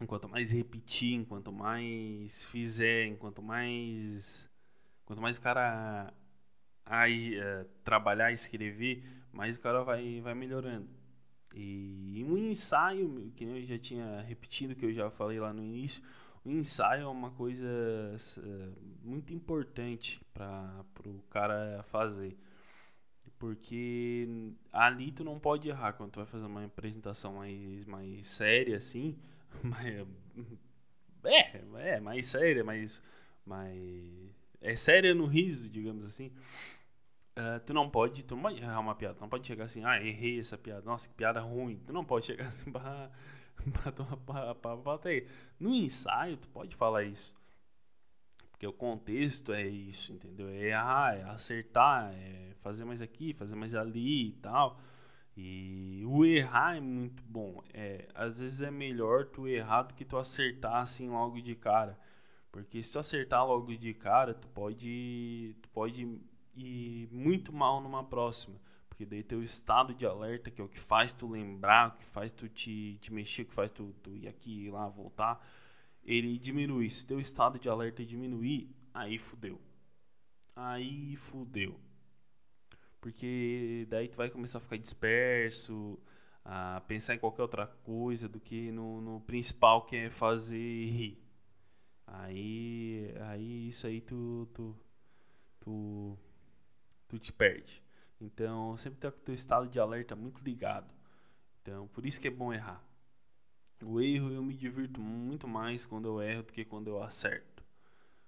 enquanto 0.00 0.28
mais 0.28 0.52
repetir, 0.52 1.14
enquanto 1.14 1.52
mais 1.52 2.44
fizer, 2.44 3.06
enquanto 3.06 3.42
mais 3.42 4.48
quanto 5.04 5.22
mais 5.22 5.36
o 5.36 5.40
cara 5.40 6.12
aí, 6.84 7.36
é, 7.36 7.66
trabalhar, 7.84 8.32
escrever, 8.32 9.02
mais 9.32 9.56
o 9.56 9.60
cara 9.60 9.82
vai, 9.82 10.20
vai 10.20 10.34
melhorando. 10.34 10.88
E 11.54 12.24
um 12.28 12.36
ensaio, 12.36 13.32
que 13.34 13.44
eu 13.44 13.64
já 13.64 13.78
tinha 13.78 14.20
repetido, 14.22 14.74
que 14.74 14.84
eu 14.84 14.92
já 14.92 15.10
falei 15.10 15.40
lá 15.40 15.52
no 15.52 15.62
início, 15.62 16.02
o 16.44 16.50
ensaio 16.50 17.02
é 17.02 17.06
uma 17.06 17.30
coisa 17.30 17.66
é, 17.66 18.68
muito 19.02 19.32
importante 19.32 20.20
para 20.34 20.84
o 21.06 21.22
cara 21.30 21.82
fazer. 21.84 22.36
Porque 23.38 24.28
ali 24.72 25.12
tu 25.12 25.24
não 25.24 25.38
pode 25.38 25.68
errar 25.68 25.92
quando 25.92 26.12
tu 26.12 26.20
vai 26.20 26.26
fazer 26.26 26.46
uma 26.46 26.64
apresentação 26.64 27.34
mais, 27.34 27.84
mais 27.86 28.28
séria, 28.28 28.76
assim. 28.76 29.18
Mais, 29.62 30.06
é, 31.24 31.94
é, 31.94 32.00
mais 32.00 32.26
séria, 32.26 32.62
mais, 32.62 33.02
mais. 33.44 34.30
É 34.60 34.76
séria 34.76 35.14
no 35.14 35.26
riso, 35.26 35.68
digamos 35.68 36.04
assim. 36.04 36.32
Uh, 37.36 37.60
tu 37.66 37.74
não 37.74 37.90
pode, 37.90 38.24
tu 38.24 38.34
não 38.34 38.42
pode 38.42 38.62
errar 38.62 38.80
uma 38.80 38.94
piada, 38.94 39.14
tu 39.14 39.20
não 39.20 39.28
pode 39.28 39.46
chegar 39.46 39.64
assim, 39.64 39.84
ah, 39.84 40.00
errei 40.00 40.40
essa 40.40 40.56
piada, 40.56 40.82
nossa, 40.86 41.08
que 41.08 41.14
piada 41.14 41.40
ruim. 41.40 41.78
Tu 41.84 41.92
não 41.92 42.04
pode 42.04 42.26
chegar 42.26 42.46
assim, 42.46 42.70
bah, 42.70 43.10
para 44.22 44.76
plateia. 44.78 45.26
No 45.58 45.74
ensaio, 45.74 46.36
tu 46.36 46.48
pode 46.48 46.74
falar 46.74 47.02
isso. 47.02 47.34
Porque 48.50 48.66
o 48.66 48.72
contexto 48.72 49.52
é 49.52 49.66
isso, 49.66 50.14
entendeu? 50.14 50.48
É 50.48 50.68
errar, 50.68 51.16
é 51.18 51.22
acertar, 51.24 52.10
é 52.14 52.54
fazer 52.60 52.86
mais 52.86 53.02
aqui, 53.02 53.34
fazer 53.34 53.54
mais 53.54 53.74
ali 53.74 54.28
e 54.28 54.32
tal. 54.32 54.80
E 55.36 56.02
o 56.06 56.24
errar 56.24 56.76
é 56.76 56.80
muito 56.80 57.22
bom. 57.24 57.62
É, 57.74 58.08
às 58.14 58.40
vezes 58.40 58.62
é 58.62 58.70
melhor 58.70 59.26
tu 59.26 59.46
errar 59.46 59.82
do 59.82 59.94
que 59.94 60.04
tu 60.04 60.16
acertar 60.16 60.76
assim 60.76 61.10
logo 61.10 61.40
de 61.42 61.54
cara. 61.54 61.98
Porque 62.50 62.82
se 62.82 62.92
tu 62.94 62.98
acertar 62.98 63.46
logo 63.46 63.76
de 63.76 63.92
cara, 63.92 64.32
tu 64.32 64.48
pode, 64.48 65.54
tu 65.60 65.68
pode 65.70 66.08
ir 66.54 67.08
muito 67.12 67.52
mal 67.52 67.82
numa 67.82 68.02
próxima. 68.02 68.58
Porque 68.88 69.04
daí 69.04 69.22
teu 69.22 69.42
estado 69.42 69.94
de 69.94 70.06
alerta, 70.06 70.50
que 70.50 70.58
é 70.58 70.64
o 70.64 70.68
que 70.68 70.80
faz 70.80 71.14
tu 71.14 71.28
lembrar, 71.28 71.88
o 71.88 71.92
que 71.98 72.04
faz 72.04 72.32
tu 72.32 72.48
te, 72.48 72.96
te 72.98 73.12
mexer, 73.12 73.42
o 73.42 73.46
que 73.46 73.54
faz 73.54 73.70
tu, 73.70 73.94
tu 74.02 74.16
ir 74.16 74.26
aqui, 74.26 74.66
ir 74.66 74.70
lá, 74.70 74.88
voltar, 74.88 75.46
ele 76.02 76.38
diminui. 76.38 76.88
Se 76.88 77.06
teu 77.06 77.20
estado 77.20 77.58
de 77.58 77.68
alerta 77.68 78.02
diminuir, 78.02 78.74
aí 78.94 79.18
fudeu. 79.18 79.60
Aí 80.54 81.14
fudeu. 81.16 81.78
Porque 83.06 83.86
daí 83.88 84.08
tu 84.08 84.16
vai 84.16 84.28
começar 84.28 84.58
a 84.58 84.60
ficar 84.60 84.76
disperso, 84.76 85.96
a 86.44 86.80
pensar 86.88 87.14
em 87.14 87.20
qualquer 87.20 87.42
outra 87.42 87.64
coisa 87.64 88.28
do 88.28 88.40
que 88.40 88.72
no, 88.72 89.00
no 89.00 89.20
principal 89.20 89.86
que 89.86 89.94
é 89.94 90.10
fazer 90.10 90.56
rir. 90.56 91.22
Aí, 92.04 93.14
aí 93.28 93.68
isso 93.68 93.86
aí 93.86 94.00
tu, 94.00 94.48
tu, 94.52 94.76
tu, 95.60 96.18
tu 97.06 97.16
te 97.16 97.32
perde. 97.32 97.80
Então, 98.20 98.76
sempre 98.76 98.98
ter 98.98 99.06
o 99.06 99.12
teu 99.12 99.36
estado 99.36 99.68
de 99.68 99.78
alerta 99.78 100.16
muito 100.16 100.42
ligado. 100.42 100.92
Então, 101.62 101.86
por 101.86 102.04
isso 102.04 102.20
que 102.20 102.26
é 102.26 102.30
bom 102.32 102.52
errar. 102.52 102.84
O 103.84 104.00
erro 104.00 104.32
eu 104.32 104.42
me 104.42 104.56
divirto 104.56 105.00
muito 105.00 105.46
mais 105.46 105.86
quando 105.86 106.08
eu 106.08 106.20
erro 106.20 106.42
do 106.42 106.52
que 106.52 106.64
quando 106.64 106.88
eu 106.88 107.00
acerto. 107.00 107.62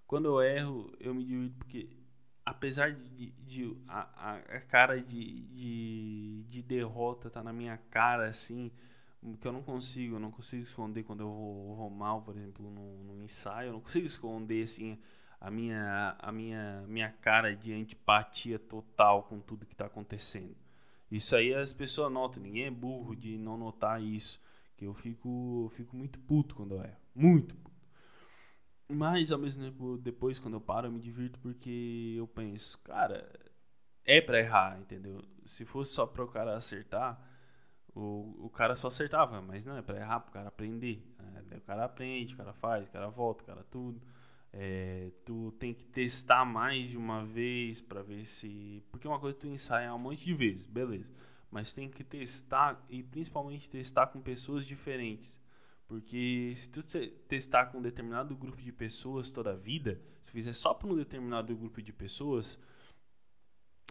Quando 0.07 0.27
eu 0.27 0.41
erro, 0.41 0.93
eu 1.01 1.13
me 1.13 1.25
divirto 1.25 1.57
porque 1.59 1.98
apesar 2.51 2.93
de, 2.93 3.31
de 3.47 3.77
a, 3.87 4.37
a, 4.37 4.61
cara 4.61 5.01
de, 5.01 5.43
de, 5.49 6.45
de 6.49 6.63
derrota 6.63 7.29
tá 7.29 7.43
na 7.43 7.53
minha 7.53 7.77
cara 7.91 8.27
assim, 8.27 8.71
que 9.41 9.47
eu 9.47 9.53
não 9.53 9.63
consigo, 9.63 10.17
eu 10.17 10.21
não 10.21 10.31
consigo 10.31 10.63
esconder 10.63 11.03
quando 11.03 11.21
eu 11.21 11.29
vou, 11.29 11.77
vou 11.77 11.91
mal, 11.91 12.23
por 12.23 12.37
exemplo, 12.37 12.71
no, 12.71 13.05
no 13.05 13.23
ensaio, 13.23 13.69
eu 13.69 13.73
não 13.75 13.81
consigo 13.81 14.07
esconder 14.07 14.63
assim 14.63 14.99
a 15.41 15.51
minha, 15.51 16.17
a 16.19 16.33
minha, 16.33 16.85
minha 16.89 17.13
cara 17.13 17.55
de 17.55 17.73
antipatia 17.73 18.59
total 18.59 19.25
com 19.25 19.39
tudo 19.41 19.67
que 19.67 19.75
está 19.75 19.87
acontecendo. 19.87 20.57
Isso 21.11 21.37
aí 21.37 21.55
as 21.55 21.73
pessoas 21.73 22.13
notam, 22.13 22.43
ninguém 22.43 22.65
é 22.65 22.71
burro 22.71 23.15
de 23.15 23.39
não 23.39 23.57
notar 23.57 24.03
isso. 24.03 24.41
Que 24.77 24.85
eu 24.85 24.95
fico, 24.95 25.65
eu 25.67 25.71
fico 25.71 25.97
muito 25.97 26.19
puto 26.21 26.55
quando 26.55 26.77
erro. 26.77 26.97
Muito 27.15 27.55
puto. 27.57 27.68
Mas 28.91 29.31
ao 29.31 29.39
mesmo 29.39 29.63
tempo, 29.63 29.99
depois 29.99 30.39
quando 30.39 30.55
eu 30.55 30.61
paro, 30.61 30.87
eu 30.87 30.93
me 30.93 31.01
divirto 31.01 31.39
porque 31.41 32.15
eu 32.17 32.27
penso, 32.27 32.79
cara, 32.79 33.31
é 34.05 34.21
pra 34.21 34.39
errar, 34.39 34.79
entendeu? 34.81 35.23
Se 35.45 35.65
fosse 35.65 35.93
só 35.93 36.07
para 36.07 36.25
o 36.25 36.29
cara 36.29 36.57
acertar, 36.57 37.21
o, 37.95 38.47
o 38.47 38.51
cara 38.51 38.75
só 38.75 38.89
acertava, 38.89 39.43
mas 39.43 39.67
não, 39.67 39.77
é 39.77 39.83
pra 39.83 39.99
errar, 39.99 40.21
pro 40.21 40.33
cara 40.33 40.49
aprender. 40.49 41.05
É, 41.51 41.57
o 41.57 41.61
cara 41.61 41.85
aprende, 41.85 42.35
o 42.35 42.37
cara 42.37 42.53
faz, 42.53 42.89
o 42.89 42.91
cara 42.91 43.09
volta, 43.09 43.45
o 43.45 43.47
cara 43.47 43.65
tudo. 43.65 44.01
É, 44.53 45.11
tu 45.25 45.53
tem 45.59 45.75
que 45.75 45.85
testar 45.85 46.45
mais 46.45 46.91
de 46.91 46.97
uma 46.97 47.25
vez 47.25 47.81
para 47.81 48.03
ver 48.03 48.25
se. 48.25 48.83
Porque 48.91 49.07
uma 49.07 49.21
coisa 49.21 49.37
tu 49.37 49.47
ensaia 49.47 49.95
um 49.95 49.99
monte 49.99 50.25
de 50.25 50.35
vezes, 50.35 50.67
beleza. 50.67 51.13
Mas 51.51 51.73
tem 51.73 51.89
que 51.89 52.05
testar 52.05 52.83
e 52.89 53.03
principalmente 53.03 53.69
testar 53.69 54.07
com 54.09 54.21
pessoas 54.21 54.67
diferentes. 54.67 55.39
Porque 55.89 56.53
se 56.55 56.71
tu 56.71 56.81
testar 57.27 57.67
com 57.67 57.79
um 57.79 57.83
determinado 57.83 58.37
grupo 58.37 58.61
de 58.61 58.71
pessoas 58.71 59.33
toda 59.33 59.53
a 59.53 59.57
vida, 59.57 59.99
se 60.23 60.31
fizer 60.31 60.53
só 60.53 60.75
para 60.75 60.87
um 60.87 60.95
determinado 60.95 61.57
grupo 61.57 61.81
de 61.81 61.95
pessoas, 61.95 62.59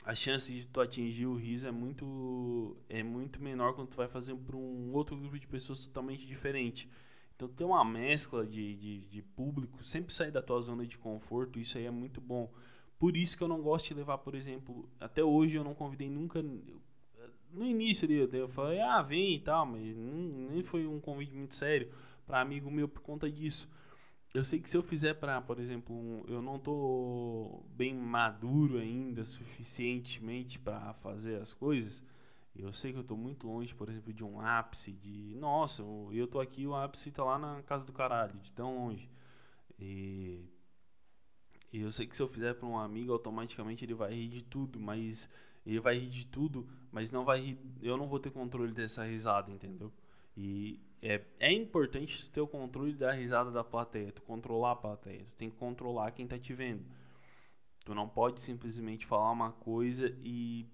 a 0.06 0.14
chance 0.14 0.54
de 0.54 0.68
tu 0.68 0.80
atingir 0.80 1.26
o 1.26 1.36
riso 1.36 1.68
é 1.68 1.72
muito 1.72 2.78
é 2.88 3.02
muito 3.02 3.42
menor 3.42 3.74
quando 3.74 3.90
tu 3.90 3.98
vai 3.98 4.08
fazer 4.08 4.36
para 4.36 4.56
um 4.56 4.94
outro 4.94 5.18
grupo 5.18 5.40
de 5.40 5.48
pessoas 5.48 5.80
totalmente 5.80 6.28
diferente. 6.28 6.88
Então 7.36 7.48
ter 7.48 7.64
uma 7.64 7.84
mescla 7.84 8.46
de, 8.46 8.76
de, 8.76 9.00
de, 9.08 9.22
público, 9.22 9.84
sempre 9.84 10.14
sair 10.14 10.32
da 10.32 10.42
tua 10.42 10.62
zona 10.62 10.86
de 10.86 10.98
conforto, 10.98 11.60
isso 11.60 11.78
aí 11.80 11.86
é 11.86 11.92
muito 11.92 12.22
bom. 12.22 12.52
Por 13.00 13.18
isso 13.18 13.38
que 13.38 13.44
eu 13.44 13.48
não 13.48 13.62
gosto 13.62 13.90
de 13.90 13.96
levar, 13.96 14.20
por 14.20 14.36
exemplo, 14.36 14.90
até 15.00 15.24
hoje 15.24 15.58
eu 15.58 15.64
não 15.64 15.74
convidei 15.74 16.10
nunca. 16.10 16.44
No 17.52 17.66
início 17.66 18.06
ali, 18.06 18.38
eu 18.38 18.48
falei, 18.48 18.80
ah, 18.82 19.02
vem 19.02 19.36
e 19.36 19.40
tal, 19.40 19.66
mas 19.66 19.96
nem 19.96 20.62
foi 20.62 20.86
um 20.86 21.00
convite 21.00 21.34
muito 21.34 21.56
sério 21.56 21.90
para 22.26 22.42
amigo 22.42 22.70
meu 22.70 22.88
por 22.88 23.02
conta 23.02 23.32
disso. 23.32 23.70
Eu 24.34 24.44
sei 24.46 24.60
que 24.60 24.70
se 24.70 24.78
eu 24.78 24.84
fizer 24.84 25.16
para, 25.16 25.42
por 25.42 25.60
exemplo, 25.60 25.96
um, 25.96 26.24
eu 26.28 26.42
não 26.42 26.60
tô 26.60 27.64
bem 27.70 27.94
maduro 27.94 28.78
ainda 28.78 29.26
suficientemente 29.26 30.60
para 30.60 30.94
fazer 30.94 31.42
as 31.42 31.54
coisas 31.54 32.04
eu 32.58 32.74
sei 32.74 32.92
que 32.92 32.98
eu 32.98 33.02
estou 33.02 33.18
muito 33.18 33.48
longe, 33.48 33.74
por 33.76 33.88
exemplo, 33.88 34.12
de 34.12 34.24
um 34.24 34.42
ápice, 34.42 34.92
de 34.92 35.36
nossa, 35.36 35.84
eu 35.84 36.26
estou 36.26 36.42
aqui, 36.42 36.66
o 36.66 36.76
ápice 36.76 37.10
está 37.10 37.24
lá 37.24 37.38
na 37.38 37.62
casa 37.62 37.86
do 37.86 37.94
caralho, 37.94 38.38
de 38.40 38.52
tão 38.52 38.76
longe. 38.76 39.10
E, 39.80 40.44
e 41.72 41.82
eu 41.82 41.92
sei 41.92 42.08
que 42.08 42.16
se 42.16 42.24
eu 42.24 42.28
fizer 42.28 42.56
para 42.56 42.68
um 42.68 42.78
amigo, 42.78 43.14
automaticamente 43.14 43.86
ele 43.86 43.94
vai 43.94 44.12
rir 44.14 44.30
de 44.30 44.44
tudo, 44.44 44.80
mas 44.80 45.30
ele 45.66 45.80
vai 45.80 45.98
rir 45.98 46.10
de 46.10 46.26
tudo, 46.26 46.68
mas 46.92 47.12
não 47.12 47.26
vai 47.26 47.58
eu 47.82 47.98
não 47.98 48.08
vou 48.08 48.20
ter 48.20 48.32
controle 48.32 48.72
dessa 48.74 49.04
risada, 49.04 49.52
entendeu? 49.52 49.92
E 50.36 50.80
é, 51.02 51.22
é 51.40 51.52
importante 51.52 52.30
ter 52.30 52.42
o 52.42 52.48
controle 52.48 52.94
da 52.94 53.12
risada 53.12 53.52
da 53.52 53.64
plateia, 53.64 54.12
tu 54.12 54.22
controlar 54.22 54.72
a 54.72 54.76
plateia, 54.76 55.26
tu 55.26 55.36
tem 55.36 55.50
que 55.50 55.58
controlar 55.58 56.12
quem 56.12 56.26
está 56.26 56.38
te 56.38 56.54
vendo. 56.54 56.86
Tu 57.86 57.96
não 57.96 58.08
pode 58.08 58.42
simplesmente 58.42 59.06
falar 59.06 59.32
uma 59.32 59.52
coisa 59.52 60.14
e 60.22 60.68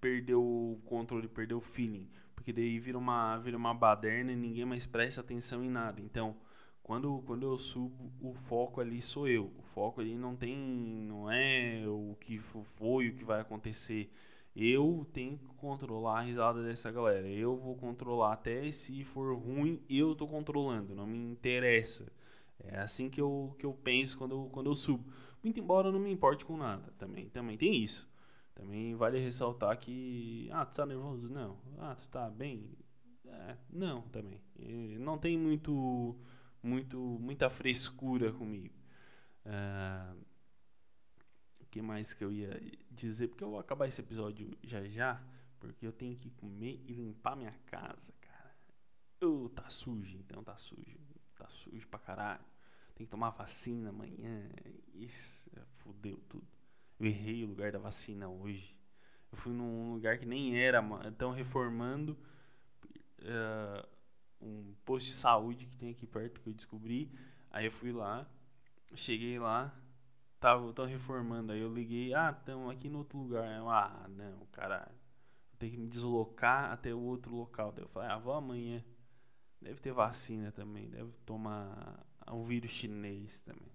perder 0.00 0.34
o 0.34 0.78
controle, 0.86 1.28
perder 1.28 1.54
o 1.54 1.60
feeling. 1.60 2.08
Porque 2.34 2.52
daí 2.52 2.78
vira 2.78 2.96
uma, 2.96 3.36
vira 3.38 3.56
uma 3.56 3.74
baderna 3.74 4.32
e 4.32 4.36
ninguém 4.36 4.64
mais 4.64 4.86
presta 4.86 5.20
atenção 5.20 5.62
em 5.62 5.68
nada. 5.68 6.00
Então, 6.00 6.36
quando, 6.82 7.22
quando 7.26 7.42
eu 7.44 7.58
subo, 7.58 8.12
o 8.20 8.34
foco 8.34 8.80
ali 8.80 9.02
sou 9.02 9.28
eu. 9.28 9.52
O 9.58 9.62
foco 9.62 10.00
ali 10.00 10.16
não 10.16 10.34
tem. 10.34 10.56
não 10.56 11.30
é 11.30 11.84
o 11.86 12.16
que 12.18 12.38
foi, 12.38 13.08
o 13.08 13.14
que 13.14 13.24
vai 13.24 13.40
acontecer. 13.40 14.10
Eu 14.54 15.06
tenho 15.12 15.38
que 15.38 15.46
controlar 15.54 16.18
a 16.20 16.22
risada 16.22 16.62
dessa 16.62 16.90
galera. 16.90 17.28
Eu 17.28 17.56
vou 17.56 17.76
controlar 17.76 18.32
até 18.32 18.70
se 18.72 19.04
for 19.04 19.34
ruim, 19.36 19.82
eu 19.88 20.14
tô 20.14 20.26
controlando. 20.26 20.94
Não 20.94 21.06
me 21.06 21.18
interessa. 21.18 22.10
É 22.58 22.78
assim 22.80 23.08
que 23.08 23.20
eu, 23.20 23.54
que 23.58 23.64
eu 23.64 23.72
penso 23.72 24.18
quando 24.18 24.32
eu, 24.32 24.50
quando 24.50 24.70
eu 24.70 24.74
subo. 24.74 25.04
Muito 25.42 25.58
embora 25.60 25.88
eu 25.88 25.92
não 25.92 26.00
me 26.00 26.10
importe 26.12 26.44
com 26.44 26.56
nada. 26.56 26.92
Também, 26.98 27.28
também 27.30 27.56
tem 27.56 27.74
isso. 27.82 28.10
Também 28.54 28.94
vale 28.94 29.18
ressaltar 29.18 29.78
que. 29.78 30.48
Ah, 30.52 30.66
tu 30.66 30.76
tá 30.76 30.84
nervoso? 30.86 31.32
Não. 31.32 31.56
Ah, 31.78 31.94
tu 31.94 32.08
tá 32.10 32.28
bem? 32.28 32.70
É, 33.26 33.56
não, 33.70 34.02
também. 34.02 34.40
Não 34.98 35.16
tem 35.16 35.38
muito 35.38 36.16
muito 36.62 36.98
muita 36.98 37.48
frescura 37.48 38.32
comigo. 38.32 38.74
O 39.46 40.29
que 41.70 41.80
mais 41.80 42.12
que 42.12 42.24
eu 42.24 42.32
ia 42.32 42.60
dizer? 42.90 43.28
Porque 43.28 43.44
eu 43.44 43.50
vou 43.50 43.58
acabar 43.58 43.86
esse 43.86 44.00
episódio 44.00 44.50
já 44.62 44.84
já, 44.84 45.22
porque 45.58 45.86
eu 45.86 45.92
tenho 45.92 46.16
que 46.16 46.30
comer 46.30 46.82
e 46.86 46.92
limpar 46.92 47.36
minha 47.36 47.54
casa, 47.66 48.12
cara. 48.20 48.54
Eu 49.20 49.48
tá 49.54 49.68
sujo, 49.70 50.18
então 50.18 50.42
tá 50.42 50.56
sujo. 50.56 50.98
Tá 51.34 51.48
sujo 51.48 51.86
pra 51.88 51.98
caralho. 51.98 52.44
Tem 52.94 53.06
que 53.06 53.10
tomar 53.10 53.30
vacina 53.30 53.90
amanhã. 53.90 54.50
Isso, 54.94 55.48
fodeu 55.70 56.18
tudo. 56.28 56.46
Eu 56.98 57.06
errei 57.06 57.44
o 57.44 57.46
lugar 57.46 57.72
da 57.72 57.78
vacina 57.78 58.28
hoje. 58.28 58.76
Eu 59.30 59.38
fui 59.38 59.52
num 59.52 59.94
lugar 59.94 60.18
que 60.18 60.26
nem 60.26 60.58
era, 60.58 60.84
estão 61.08 61.30
reformando. 61.30 62.18
Uh, 63.20 63.86
um 64.40 64.74
posto 64.84 65.06
de 65.06 65.12
saúde 65.12 65.66
que 65.66 65.76
tem 65.76 65.90
aqui 65.90 66.06
perto 66.06 66.40
que 66.40 66.48
eu 66.48 66.54
descobri. 66.54 67.10
Aí 67.50 67.66
eu 67.66 67.72
fui 67.72 67.92
lá, 67.92 68.28
cheguei 68.94 69.38
lá, 69.38 69.74
tava 70.40 70.72
tão 70.72 70.86
reformando. 70.86 71.52
Aí 71.52 71.60
eu 71.60 71.72
liguei, 71.72 72.14
ah, 72.14 72.34
estamos 72.36 72.72
aqui 72.72 72.88
no 72.88 72.98
outro 72.98 73.18
lugar. 73.18 73.46
Eu, 73.56 73.68
ah, 73.68 74.06
não, 74.08 74.46
caralho. 74.46 74.98
Ter 75.58 75.70
que 75.70 75.76
me 75.76 75.88
deslocar 75.88 76.72
até 76.72 76.92
o 76.94 77.00
outro 77.00 77.34
local. 77.36 77.70
Daí 77.70 77.84
eu 77.84 77.88
falei, 77.88 78.08
ah, 78.08 78.18
vou 78.18 78.32
amanhã. 78.32 78.82
Deve 79.60 79.78
ter 79.80 79.92
vacina 79.92 80.50
também, 80.50 80.88
deve 80.88 81.12
tomar 81.26 82.02
o 82.32 82.42
vírus 82.42 82.70
chinês 82.70 83.42
também. 83.42 83.70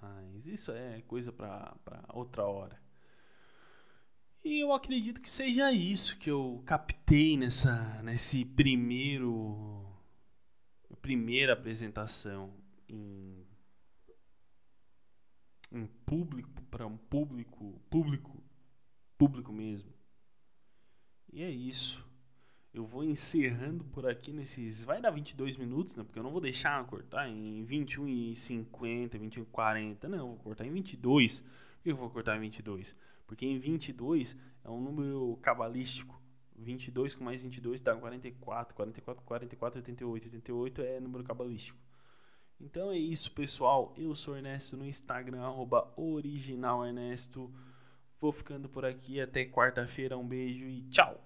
Mas 0.00 0.46
isso 0.46 0.70
é 0.72 1.02
coisa 1.02 1.32
pra 1.32 1.76
outra 2.12 2.44
hora. 2.44 2.80
E 4.44 4.60
eu 4.60 4.72
acredito 4.72 5.20
que 5.20 5.30
seja 5.30 5.72
isso 5.72 6.18
que 6.18 6.30
eu 6.30 6.62
captei 6.66 7.36
nessa 7.36 8.02
nesse 8.02 8.44
primeiro 8.44 9.86
primeira 11.00 11.52
apresentação 11.52 12.52
em, 12.88 13.31
em 15.72 15.86
público 16.04 16.62
para 16.70 16.86
um 16.86 16.96
público 16.96 17.80
público 17.88 18.42
público 19.16 19.52
mesmo. 19.52 19.92
E 21.32 21.42
é 21.42 21.50
isso. 21.50 22.04
Eu 22.74 22.86
vou 22.86 23.04
encerrando 23.04 23.84
por 23.84 24.06
aqui 24.06 24.32
nesses. 24.32 24.82
Vai 24.82 25.00
dar 25.00 25.10
22 25.10 25.56
minutos, 25.56 25.94
né? 25.94 26.02
Porque 26.02 26.18
eu 26.18 26.22
não 26.22 26.30
vou 26.30 26.40
deixar 26.40 26.84
cortar 26.86 27.28
em 27.28 27.62
21 27.64 28.08
e 28.08 28.34
50, 28.34 29.18
21 29.18 29.42
e 29.42 29.46
40. 29.46 30.08
Não, 30.08 30.18
eu 30.18 30.26
vou 30.28 30.36
cortar 30.38 30.66
em 30.66 30.72
22. 30.72 31.40
Por 31.40 31.82
que 31.82 31.90
eu 31.90 31.96
vou 31.96 32.10
cortar 32.10 32.36
em 32.36 32.40
22? 32.40 32.96
Porque 33.26 33.46
em 33.46 33.58
22 33.58 34.36
é 34.64 34.70
um 34.70 34.80
número 34.80 35.38
cabalístico. 35.42 36.20
22 36.56 37.14
com 37.14 37.24
mais 37.24 37.42
22 37.42 37.80
dá 37.80 37.94
44. 37.94 38.74
44, 38.74 39.24
44, 39.24 39.78
88. 39.78 40.24
88 40.26 40.82
é 40.82 41.00
número 41.00 41.24
cabalístico. 41.24 41.78
Então 42.62 42.92
é 42.92 42.96
isso, 42.96 43.32
pessoal. 43.32 43.92
Eu 43.98 44.14
sou 44.14 44.36
Ernesto 44.36 44.76
no 44.76 44.86
Instagram, 44.86 45.52
originalernesto. 45.96 47.52
Vou 48.18 48.30
ficando 48.30 48.68
por 48.68 48.84
aqui. 48.84 49.20
Até 49.20 49.44
quarta-feira. 49.44 50.16
Um 50.16 50.26
beijo 50.26 50.66
e 50.66 50.82
tchau! 50.82 51.20